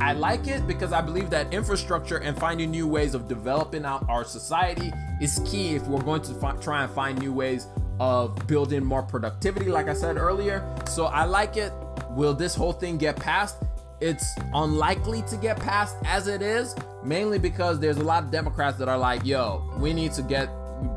I 0.00 0.12
like 0.12 0.46
it 0.46 0.66
because 0.66 0.92
I 0.92 1.00
believe 1.00 1.30
that 1.30 1.52
infrastructure 1.52 2.18
and 2.18 2.38
finding 2.38 2.70
new 2.70 2.86
ways 2.86 3.14
of 3.14 3.28
developing 3.28 3.84
out 3.84 4.04
our 4.08 4.24
society 4.24 4.92
is 5.20 5.40
key 5.46 5.74
if 5.74 5.86
we're 5.86 6.02
going 6.02 6.22
to 6.22 6.58
try 6.60 6.84
and 6.84 6.92
find 6.92 7.18
new 7.18 7.32
ways 7.32 7.66
of 8.00 8.46
building 8.46 8.84
more 8.84 9.02
productivity, 9.02 9.70
like 9.70 9.88
I 9.88 9.94
said 9.94 10.16
earlier. 10.16 10.64
So 10.88 11.06
I 11.06 11.24
like 11.24 11.56
it. 11.56 11.72
Will 12.10 12.34
this 12.34 12.54
whole 12.54 12.72
thing 12.72 12.96
get 12.96 13.16
passed? 13.16 13.56
it's 14.00 14.34
unlikely 14.54 15.22
to 15.22 15.36
get 15.36 15.58
passed 15.58 15.96
as 16.04 16.28
it 16.28 16.42
is, 16.42 16.74
mainly 17.02 17.38
because 17.38 17.80
there's 17.80 17.96
a 17.96 18.04
lot 18.04 18.24
of 18.24 18.30
Democrats 18.30 18.78
that 18.78 18.88
are 18.88 18.98
like, 18.98 19.24
yo, 19.24 19.62
we 19.78 19.92
need 19.92 20.12
to 20.12 20.22
get 20.22 20.48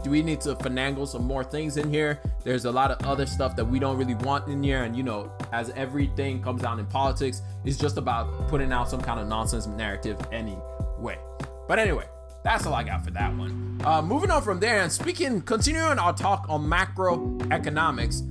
do 0.04 0.10
we 0.10 0.22
need 0.22 0.42
to 0.42 0.56
finagle 0.56 1.08
some 1.08 1.26
more 1.26 1.44
things 1.44 1.78
in 1.78 1.90
here? 1.90 2.22
There's 2.44 2.66
a 2.66 2.72
lot 2.72 2.92
of 2.92 3.06
other 3.06 3.26
stuff 3.26 3.56
that 3.56 3.66
we 3.66 3.80
don't 3.80 3.98
really 3.98 4.16
want 4.16 4.48
in 4.48 4.64
here. 4.64 4.84
And 4.84 4.96
you 4.96 5.04
know, 5.04 5.32
as 5.52 5.70
everything 5.72 6.42
comes 6.42 6.62
down 6.62 6.80
in 6.80 6.86
politics, 6.86 7.42
it's 7.66 7.78
just 7.78 7.98
about 7.98 8.48
putting 8.48 8.72
out 8.72 8.90
some 8.90 9.02
kind 9.02 9.20
of 9.20 9.28
nonsense 9.28 9.68
narrative 9.68 10.18
anyway. 10.32 11.20
But 11.68 11.80
anyway, 11.80 12.06
that's 12.44 12.66
all 12.66 12.74
I 12.74 12.84
got 12.84 13.04
for 13.04 13.12
that 13.12 13.36
one. 13.36 13.80
Uh, 13.84 14.02
moving 14.02 14.32
on 14.32 14.42
from 14.42 14.60
there, 14.60 14.82
and 14.82 14.92
speaking, 14.92 15.42
continuing 15.42 16.00
our 16.00 16.14
talk 16.14 16.46
on 16.50 16.66
macroeconomics, 16.66 18.28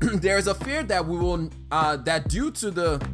there's 0.20 0.46
a 0.46 0.54
fear 0.54 0.82
that 0.84 1.06
we 1.06 1.16
will, 1.16 1.50
uh, 1.70 1.96
that 1.98 2.28
due 2.28 2.50
to 2.50 2.70
the 2.70 3.04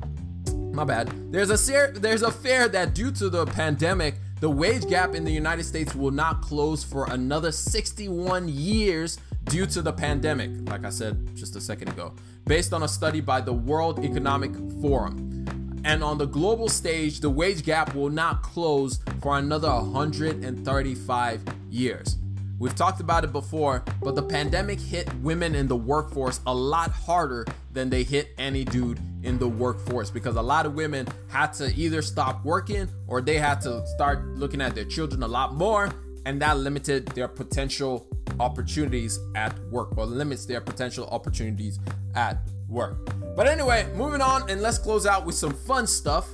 my 0.73 0.85
bad. 0.85 1.33
There's 1.33 1.51
a 1.51 1.93
there's 1.93 2.23
a 2.23 2.31
fear 2.31 2.69
that 2.69 2.95
due 2.95 3.11
to 3.13 3.29
the 3.29 3.47
pandemic, 3.47 4.15
the 4.41 4.49
wage 4.49 4.87
gap 4.87 5.17
in 5.17 5.25
the 5.25 5.33
United 5.33 5.65
States 5.65 5.97
will 5.97 6.13
not 6.13 6.43
close 6.43 6.85
for 6.85 7.11
another 7.11 7.51
61 7.51 8.49
years 8.49 9.19
due 9.45 9.67
to 9.67 9.83
the 9.83 9.93
pandemic, 9.93 10.51
like 10.71 10.85
I 10.85 10.91
said 10.91 11.35
just 11.35 11.57
a 11.57 11.61
second 11.61 11.89
ago, 11.89 12.15
based 12.45 12.73
on 12.73 12.85
a 12.85 12.89
study 12.89 13.21
by 13.21 13.41
the 13.41 13.53
World 13.53 14.05
Economic 14.05 14.53
Forum. 14.81 15.81
And 15.85 16.05
on 16.05 16.19
the 16.19 16.27
global 16.27 16.69
stage, 16.69 17.19
the 17.19 17.31
wage 17.31 17.65
gap 17.65 17.95
will 17.95 18.11
not 18.11 18.43
close 18.43 19.01
for 19.21 19.39
another 19.39 19.71
135 19.71 21.43
years. 21.71 22.17
We've 22.61 22.75
talked 22.75 23.01
about 23.01 23.25
it 23.25 23.33
before, 23.33 23.85
but 24.03 24.15
the 24.15 24.23
pandemic 24.23 24.79
hit 24.79 25.13
women 25.17 25.55
in 25.55 25.67
the 25.67 25.77
workforce 25.77 26.41
a 26.47 26.55
lot 26.55 26.91
harder 26.91 27.45
than 27.79 27.89
they 27.89 28.03
hit 28.03 28.35
any 28.39 28.65
dude 28.65 28.99
in 29.23 29.39
the 29.39 29.47
workforce 29.47 30.11
because 30.11 30.35
a 30.35 30.43
lot 30.43 30.67
of 30.67 30.75
women 30.75 31.07
had 31.29 31.53
to 31.53 31.73
either 31.77 32.03
stop 32.03 32.45
working 32.45 32.89
or 33.07 33.21
they 33.21 33.39
had 33.39 33.61
to 33.61 33.87
start 33.87 34.27
looking 34.35 34.61
at 34.61 34.75
their 34.75 34.85
children 34.85 35.23
a 35.23 35.29
lot 35.29 35.55
more, 35.55 35.89
and 36.27 36.43
that 36.43 36.59
limited 36.59 37.07
their 37.09 37.29
potential 37.29 38.09
opportunities 38.41 39.21
at 39.37 39.57
work 39.71 39.97
or 39.97 40.07
limits 40.07 40.45
their 40.45 40.61
potential 40.61 41.07
opportunities 41.13 41.79
at 42.17 42.39
work. 42.69 43.09
But 43.37 43.47
anyway, 43.47 43.89
moving 43.95 44.23
on, 44.23 44.51
and 44.51 44.61
let's 44.61 44.79
close 44.79 45.07
out 45.07 45.25
with 45.25 45.37
some 45.37 45.53
fun 45.53 45.87
stuff 45.87 46.29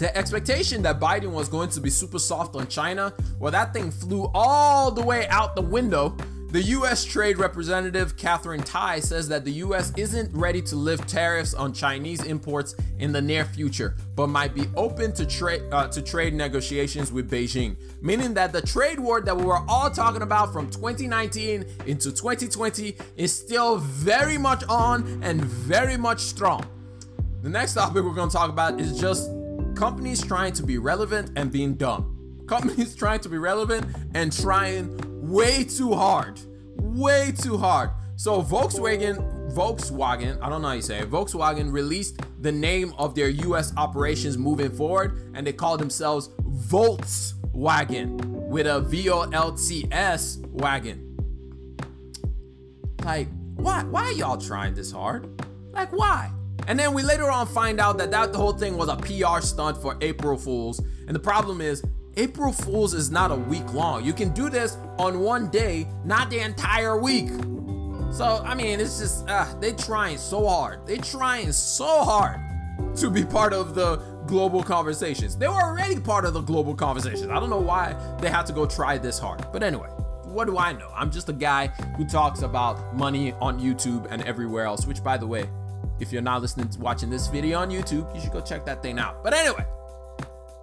the 0.00 0.16
expectation 0.16 0.80
that 0.80 0.98
Biden 0.98 1.30
was 1.30 1.46
going 1.50 1.68
to 1.68 1.78
be 1.78 1.90
super 1.90 2.18
soft 2.18 2.56
on 2.56 2.66
China, 2.68 3.12
well, 3.38 3.52
that 3.52 3.74
thing 3.74 3.90
flew 3.90 4.30
all 4.32 4.90
the 4.90 5.02
way 5.02 5.28
out 5.28 5.54
the 5.54 5.60
window. 5.60 6.16
The 6.52 6.62
US 6.62 7.04
Trade 7.04 7.38
Representative 7.38 8.16
Katherine 8.16 8.64
Tai 8.64 8.98
says 8.98 9.28
that 9.28 9.44
the 9.44 9.52
US 9.52 9.92
isn't 9.96 10.34
ready 10.34 10.60
to 10.62 10.74
lift 10.74 11.08
tariffs 11.08 11.54
on 11.54 11.72
Chinese 11.72 12.24
imports 12.24 12.74
in 12.98 13.12
the 13.12 13.22
near 13.22 13.44
future, 13.44 13.94
but 14.16 14.26
might 14.26 14.52
be 14.52 14.64
open 14.74 15.12
to 15.12 15.24
trade 15.24 15.62
uh, 15.70 15.86
to 15.86 16.02
trade 16.02 16.34
negotiations 16.34 17.12
with 17.12 17.30
Beijing, 17.30 17.76
meaning 18.02 18.34
that 18.34 18.52
the 18.52 18.60
trade 18.60 18.98
war 18.98 19.20
that 19.20 19.36
we 19.36 19.44
were 19.44 19.60
all 19.68 19.88
talking 19.90 20.22
about 20.22 20.52
from 20.52 20.68
2019 20.68 21.64
into 21.86 22.10
2020 22.10 22.96
is 23.16 23.32
still 23.32 23.76
very 23.76 24.36
much 24.36 24.64
on 24.68 25.22
and 25.22 25.44
very 25.44 25.96
much 25.96 26.18
strong. 26.18 26.66
The 27.42 27.48
next 27.48 27.74
topic 27.74 28.02
we're 28.02 28.12
going 28.12 28.28
to 28.28 28.36
talk 28.36 28.50
about 28.50 28.80
is 28.80 28.98
just 28.98 29.30
companies 29.76 30.20
trying 30.20 30.54
to 30.54 30.64
be 30.64 30.78
relevant 30.78 31.30
and 31.36 31.52
being 31.52 31.74
dumb. 31.74 32.44
Companies 32.48 32.96
trying 32.96 33.20
to 33.20 33.28
be 33.28 33.38
relevant 33.38 33.86
and 34.14 34.32
trying 34.32 35.09
way 35.30 35.64
too 35.64 35.94
hard. 35.94 36.40
Way 36.76 37.32
too 37.32 37.56
hard. 37.56 37.90
So 38.16 38.42
Volkswagen, 38.42 39.54
Volkswagen, 39.54 40.38
I 40.42 40.48
don't 40.48 40.60
know 40.60 40.68
how 40.68 40.74
you 40.74 40.82
say 40.82 40.98
it, 40.98 41.10
Volkswagen 41.10 41.72
released 41.72 42.20
the 42.42 42.52
name 42.52 42.92
of 42.98 43.14
their 43.14 43.28
US 43.28 43.74
operations 43.76 44.36
moving 44.36 44.70
forward, 44.70 45.32
and 45.34 45.46
they 45.46 45.52
call 45.52 45.76
themselves 45.78 46.28
Voltswagen 46.42 48.20
with 48.26 48.66
a 48.66 48.80
V-O-L-T-S 48.80 50.38
wagon. 50.50 51.16
Like, 53.04 53.28
why 53.56 53.84
why 53.84 54.10
y'all 54.10 54.36
trying 54.36 54.74
this 54.74 54.92
hard? 54.92 55.42
Like 55.72 55.92
why? 55.92 56.30
And 56.66 56.78
then 56.78 56.92
we 56.92 57.02
later 57.02 57.30
on 57.30 57.46
find 57.46 57.80
out 57.80 57.98
that 57.98 58.10
that 58.10 58.32
the 58.32 58.38
whole 58.38 58.52
thing 58.52 58.76
was 58.76 58.88
a 58.88 58.96
PR 58.96 59.40
stunt 59.40 59.76
for 59.76 59.96
April 60.00 60.36
Fools. 60.36 60.80
And 61.06 61.14
the 61.14 61.20
problem 61.20 61.60
is, 61.60 61.82
April 62.16 62.52
Fools 62.52 62.94
is 62.94 63.10
not 63.10 63.30
a 63.30 63.36
week 63.36 63.72
long. 63.72 64.04
You 64.04 64.12
can 64.12 64.30
do 64.30 64.50
this 64.50 64.76
on 64.98 65.20
one 65.20 65.48
day, 65.50 65.86
not 66.04 66.30
the 66.30 66.40
entire 66.40 67.00
week. 67.00 67.28
So, 68.12 68.42
I 68.44 68.54
mean, 68.54 68.80
it's 68.80 68.98
just, 68.98 69.28
uh, 69.28 69.46
they 69.60 69.72
trying 69.72 70.18
so 70.18 70.46
hard. 70.48 70.84
They 70.86 70.98
trying 70.98 71.52
so 71.52 72.02
hard 72.02 72.40
to 72.96 73.10
be 73.10 73.24
part 73.24 73.52
of 73.52 73.74
the 73.74 73.96
global 74.26 74.62
conversations. 74.62 75.36
They 75.36 75.46
were 75.46 75.62
already 75.62 76.00
part 76.00 76.24
of 76.24 76.34
the 76.34 76.40
global 76.40 76.74
conversations. 76.74 77.28
I 77.28 77.38
don't 77.38 77.50
know 77.50 77.60
why 77.60 77.94
they 78.20 78.28
had 78.28 78.46
to 78.46 78.52
go 78.52 78.66
try 78.66 78.98
this 78.98 79.18
hard. 79.18 79.46
But 79.52 79.62
anyway, 79.62 79.88
what 80.24 80.46
do 80.46 80.58
I 80.58 80.72
know? 80.72 80.90
I'm 80.94 81.12
just 81.12 81.28
a 81.28 81.32
guy 81.32 81.68
who 81.96 82.04
talks 82.04 82.42
about 82.42 82.96
money 82.96 83.32
on 83.40 83.60
YouTube 83.60 84.08
and 84.10 84.22
everywhere 84.22 84.64
else, 84.64 84.86
which 84.86 85.04
by 85.04 85.16
the 85.16 85.26
way, 85.26 85.48
if 86.00 86.12
you're 86.12 86.22
not 86.22 86.42
listening 86.42 86.68
to 86.70 86.80
watching 86.80 87.10
this 87.10 87.28
video 87.28 87.58
on 87.58 87.70
YouTube, 87.70 88.12
you 88.14 88.20
should 88.20 88.32
go 88.32 88.40
check 88.40 88.64
that 88.66 88.82
thing 88.82 88.98
out. 88.98 89.22
But 89.22 89.34
anyway, 89.34 89.64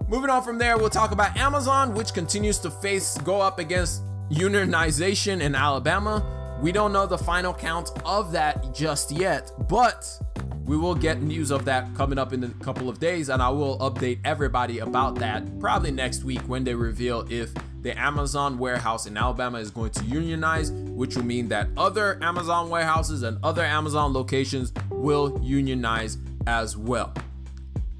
moving 0.07 0.29
on 0.29 0.41
from 0.43 0.57
there, 0.57 0.77
we'll 0.77 0.89
talk 0.89 1.11
about 1.11 1.35
Amazon, 1.37 1.93
which 1.93 2.13
continues 2.13 2.59
to 2.59 2.71
face 2.71 3.17
go 3.19 3.41
up 3.41 3.59
against 3.59 4.03
unionization 4.29 5.41
in 5.41 5.55
Alabama. 5.55 6.57
We 6.61 6.71
don't 6.71 6.91
know 6.91 7.05
the 7.05 7.17
final 7.17 7.53
count 7.53 7.91
of 8.05 8.31
that 8.31 8.73
just 8.73 9.11
yet, 9.11 9.51
but 9.67 10.19
we 10.65 10.75
will 10.75 10.95
get 10.95 11.21
news 11.21 11.51
of 11.51 11.65
that 11.65 11.93
coming 11.95 12.17
up 12.17 12.33
in 12.33 12.43
a 12.43 12.49
couple 12.63 12.89
of 12.89 12.99
days, 12.99 13.29
and 13.29 13.41
I 13.41 13.49
will 13.49 13.77
update 13.79 14.19
everybody 14.25 14.79
about 14.79 15.15
that 15.15 15.59
probably 15.59 15.91
next 15.91 16.23
week 16.23 16.41
when 16.41 16.63
they 16.63 16.73
reveal 16.73 17.25
if 17.29 17.53
the 17.81 17.97
Amazon 17.97 18.57
warehouse 18.57 19.05
in 19.05 19.15
Alabama 19.15 19.59
is 19.59 19.71
going 19.71 19.91
to 19.91 20.03
unionize, 20.03 20.71
which 20.71 21.15
will 21.15 21.23
mean 21.23 21.47
that 21.49 21.69
other 21.77 22.21
Amazon 22.21 22.69
warehouses 22.69 23.23
and 23.23 23.37
other 23.43 23.63
Amazon 23.63 24.11
locations 24.13 24.73
will 24.89 25.39
unionize 25.41 26.17
as 26.47 26.75
well. 26.75 27.13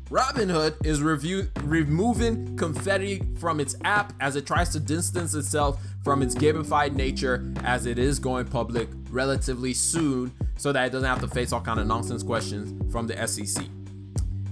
Robinhood 0.09 0.85
is 0.85 1.01
review, 1.01 1.49
removing 1.63 2.55
confetti 2.55 3.21
from 3.39 3.59
its 3.59 3.75
app 3.83 4.13
as 4.21 4.37
it 4.37 4.45
tries 4.47 4.69
to 4.69 4.79
distance 4.79 5.33
itself 5.33 5.83
from 6.01 6.21
its 6.21 6.33
gamified 6.33 6.93
nature 6.93 7.53
as 7.65 7.85
it 7.85 7.99
is 7.99 8.17
going 8.17 8.45
public 8.45 8.87
relatively 9.09 9.73
soon 9.73 10.31
so 10.55 10.71
that 10.71 10.85
it 10.85 10.91
doesn't 10.91 11.09
have 11.09 11.19
to 11.19 11.27
face 11.27 11.51
all 11.51 11.59
kind 11.59 11.77
of 11.77 11.87
nonsense 11.87 12.23
questions 12.23 12.89
from 12.89 13.05
the 13.05 13.27
SEC. 13.27 13.65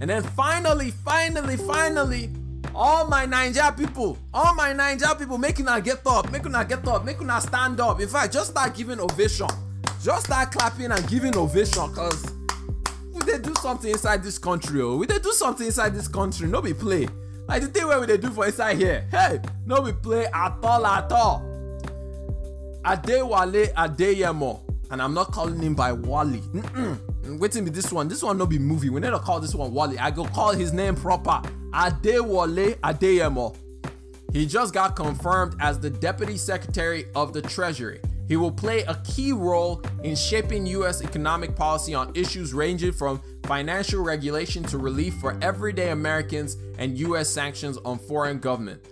And 0.01 0.09
then 0.09 0.23
finally, 0.23 0.91
finally, 0.91 1.55
finally, 1.55 2.31
all 2.75 3.07
my 3.07 3.25
Naija 3.25 3.77
people, 3.77 4.17
all 4.33 4.53
my 4.55 4.73
Naija 4.73 5.17
people, 5.17 5.37
making 5.37 5.69
us 5.69 5.81
get 5.83 6.05
up, 6.05 6.29
making 6.33 6.53
us 6.53 6.67
get 6.67 6.85
up, 6.85 7.05
making 7.05 7.29
us 7.29 7.45
stand 7.45 7.79
up. 7.79 8.01
In 8.01 8.09
fact, 8.09 8.33
just 8.33 8.51
start 8.51 8.75
giving 8.75 8.99
ovation. 8.99 9.47
Just 10.03 10.25
start 10.25 10.51
clapping 10.51 10.91
and 10.91 11.07
giving 11.07 11.37
ovation 11.37 11.89
because 11.91 12.25
they 13.25 13.37
do 13.39 13.53
something 13.55 13.91
inside 13.91 14.23
this 14.23 14.37
country. 14.37 14.81
Oh, 14.81 14.97
we 14.97 15.05
they 15.05 15.19
do 15.19 15.31
something 15.31 15.65
inside 15.65 15.93
this 15.93 16.07
country. 16.07 16.47
No 16.47 16.61
be 16.61 16.73
play. 16.73 17.07
Like 17.47 17.61
the 17.61 17.67
thing 17.67 17.87
where 17.87 17.99
we 17.99 18.05
they 18.05 18.17
do 18.17 18.29
for 18.29 18.45
inside 18.45 18.77
here. 18.77 19.07
Hey, 19.11 19.39
no 19.65 19.81
be 19.81 19.91
play 19.91 20.25
at 20.25 20.57
all 20.63 20.85
at 20.85 21.11
all. 21.11 21.41
Adewale 22.83 23.73
Adeyemo. 23.73 24.61
And 24.91 25.01
I'm 25.01 25.13
not 25.13 25.31
calling 25.31 25.59
him 25.59 25.73
by 25.75 25.91
Wally. 25.91 26.39
Mm-mm. 26.39 27.73
This 27.73 27.91
one. 27.91 28.07
This 28.07 28.21
one 28.21 28.37
no 28.37 28.45
be 28.45 28.59
movie. 28.59 28.89
We 28.89 28.99
never 29.01 29.19
call 29.19 29.39
this 29.39 29.55
one 29.55 29.73
Wally. 29.73 29.97
I 29.97 30.11
go 30.11 30.25
call 30.25 30.53
his 30.53 30.73
name 30.73 30.95
proper. 30.95 31.41
Adewale 31.71 32.75
Adeyemo. 32.75 33.55
He 34.31 34.45
just 34.45 34.73
got 34.73 34.95
confirmed 34.95 35.55
as 35.59 35.79
the 35.79 35.89
Deputy 35.89 36.37
Secretary 36.37 37.05
of 37.15 37.33
the 37.33 37.41
Treasury. 37.41 38.01
He 38.27 38.35
will 38.35 38.51
play 38.51 38.81
a 38.83 38.95
key 39.03 39.31
role 39.31 39.83
in 40.03 40.15
shaping 40.15 40.65
U.S. 40.67 41.03
economic 41.03 41.55
policy 41.55 41.93
on 41.93 42.11
issues 42.15 42.53
ranging 42.53 42.91
from 42.91 43.21
financial 43.43 44.03
regulation 44.03 44.63
to 44.63 44.77
relief 44.77 45.15
for 45.15 45.37
everyday 45.41 45.91
Americans 45.91 46.57
and 46.77 46.97
U.S. 46.99 47.29
sanctions 47.29 47.77
on 47.85 47.99
foreign 47.99 48.39
government. 48.39 48.83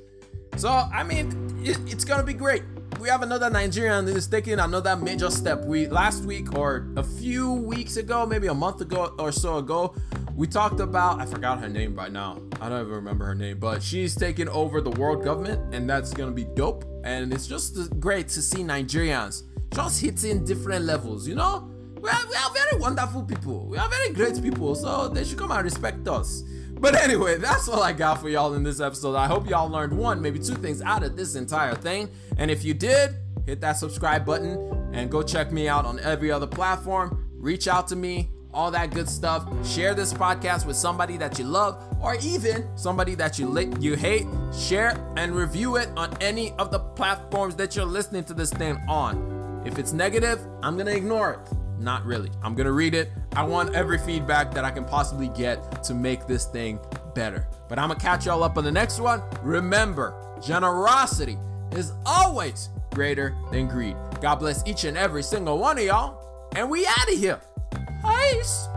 So, 0.57 0.69
I 0.69 1.03
mean, 1.03 1.61
it, 1.63 1.79
it's 1.87 2.05
gonna 2.05 2.23
be 2.23 2.33
great. 2.33 2.63
We 2.99 3.09
have 3.09 3.23
another 3.23 3.49
Nigerian 3.49 4.05
that 4.05 4.15
is 4.15 4.27
taking 4.27 4.59
another 4.59 4.95
major 4.95 5.31
step. 5.31 5.65
We 5.65 5.87
last 5.87 6.23
week 6.25 6.55
or 6.55 6.87
a 6.95 7.03
few 7.03 7.51
weeks 7.51 7.97
ago, 7.97 8.25
maybe 8.25 8.47
a 8.47 8.53
month 8.53 8.81
ago 8.81 9.13
or 9.17 9.31
so 9.31 9.57
ago, 9.57 9.95
we 10.35 10.47
talked 10.47 10.79
about 10.79 11.21
I 11.21 11.25
forgot 11.25 11.59
her 11.59 11.69
name 11.69 11.95
right 11.95 12.11
now. 12.11 12.41
I 12.59 12.69
don't 12.69 12.81
even 12.81 12.93
remember 12.93 13.25
her 13.25 13.35
name, 13.35 13.59
but 13.59 13.83
she's 13.83 14.15
taking 14.15 14.49
over 14.49 14.81
the 14.81 14.91
world 14.91 15.23
government, 15.23 15.73
and 15.73 15.89
that's 15.89 16.13
gonna 16.13 16.31
be 16.31 16.45
dope. 16.45 16.85
And 17.03 17.33
it's 17.33 17.47
just 17.47 17.99
great 17.99 18.29
to 18.29 18.41
see 18.41 18.63
Nigerians 18.63 19.43
just 19.73 20.01
hitting 20.01 20.43
different 20.45 20.85
levels. 20.85 21.27
You 21.27 21.35
know, 21.35 21.69
we 22.01 22.09
are, 22.09 22.27
we 22.29 22.35
are 22.35 22.51
very 22.53 22.81
wonderful 22.81 23.23
people. 23.23 23.67
We 23.67 23.77
are 23.77 23.89
very 23.89 24.13
great 24.13 24.41
people, 24.41 24.75
so 24.75 25.07
they 25.07 25.23
should 25.23 25.37
come 25.37 25.51
and 25.51 25.63
respect 25.63 26.07
us. 26.07 26.43
But 26.73 26.95
anyway, 26.95 27.37
that's 27.37 27.69
all 27.69 27.81
I 27.81 27.93
got 27.93 28.19
for 28.19 28.27
y'all 28.27 28.55
in 28.55 28.63
this 28.63 28.81
episode. 28.81 29.15
I 29.15 29.27
hope 29.27 29.49
y'all 29.49 29.69
learned 29.69 29.97
one, 29.97 30.21
maybe 30.21 30.39
two 30.39 30.55
things 30.55 30.81
out 30.81 31.03
of 31.03 31.15
this 31.15 31.35
entire 31.35 31.75
thing. 31.75 32.09
And 32.37 32.51
if 32.51 32.65
you 32.65 32.73
did, 32.73 33.15
hit 33.45 33.61
that 33.61 33.77
subscribe 33.77 34.25
button 34.25 34.91
and 34.93 35.09
go 35.09 35.23
check 35.23 35.51
me 35.51 35.69
out 35.69 35.85
on 35.85 35.99
every 35.99 36.29
other 36.29 36.47
platform. 36.47 37.29
Reach 37.37 37.69
out 37.69 37.87
to 37.87 37.95
me, 37.95 38.31
all 38.53 38.71
that 38.71 38.91
good 38.91 39.09
stuff. 39.09 39.45
Share 39.65 39.93
this 39.93 40.13
podcast 40.13 40.65
with 40.65 40.75
somebody 40.75 41.17
that 41.17 41.37
you 41.39 41.45
love 41.45 41.83
or 42.01 42.15
even 42.21 42.67
somebody 42.77 43.15
that 43.15 43.39
you 43.39 43.47
li- 43.47 43.73
you 43.79 43.95
hate. 43.95 44.27
Share 44.57 44.97
and 45.17 45.35
review 45.35 45.77
it 45.77 45.89
on 45.97 46.15
any 46.21 46.51
of 46.53 46.71
the 46.71 46.79
platforms 46.79 47.55
that 47.55 47.75
you're 47.75 47.85
listening 47.85 48.23
to 48.25 48.33
this 48.33 48.49
thing 48.51 48.77
on. 48.87 49.63
If 49.65 49.79
it's 49.79 49.93
negative, 49.93 50.39
I'm 50.61 50.75
going 50.75 50.87
to 50.87 50.95
ignore 50.95 51.33
it. 51.33 51.39
Not 51.79 52.05
really. 52.05 52.29
I'm 52.41 52.55
going 52.55 52.65
to 52.65 52.71
read 52.71 52.93
it. 52.93 53.09
I 53.35 53.43
want 53.43 53.75
every 53.75 53.97
feedback 53.97 54.53
that 54.53 54.63
I 54.63 54.71
can 54.71 54.85
possibly 54.85 55.29
get 55.29 55.83
to 55.83 55.93
make 55.93 56.27
this 56.27 56.45
thing 56.45 56.79
better. 57.15 57.47
But 57.67 57.79
I'm 57.79 57.89
going 57.89 57.99
to 57.99 58.05
catch 58.05 58.25
y'all 58.25 58.43
up 58.43 58.57
on 58.57 58.63
the 58.63 58.71
next 58.71 58.99
one. 58.99 59.21
Remember, 59.41 60.15
generosity 60.41 61.37
is 61.71 61.93
always 62.05 62.69
greater 62.91 63.35
than 63.51 63.67
greed. 63.67 63.95
God 64.21 64.35
bless 64.35 64.65
each 64.67 64.83
and 64.83 64.97
every 64.97 65.23
single 65.23 65.57
one 65.57 65.77
of 65.77 65.83
y'all. 65.83 66.49
And 66.55 66.69
we 66.69 66.85
out 66.85 67.11
of 67.11 67.17
here. 67.17 67.41
Peace. 68.03 68.72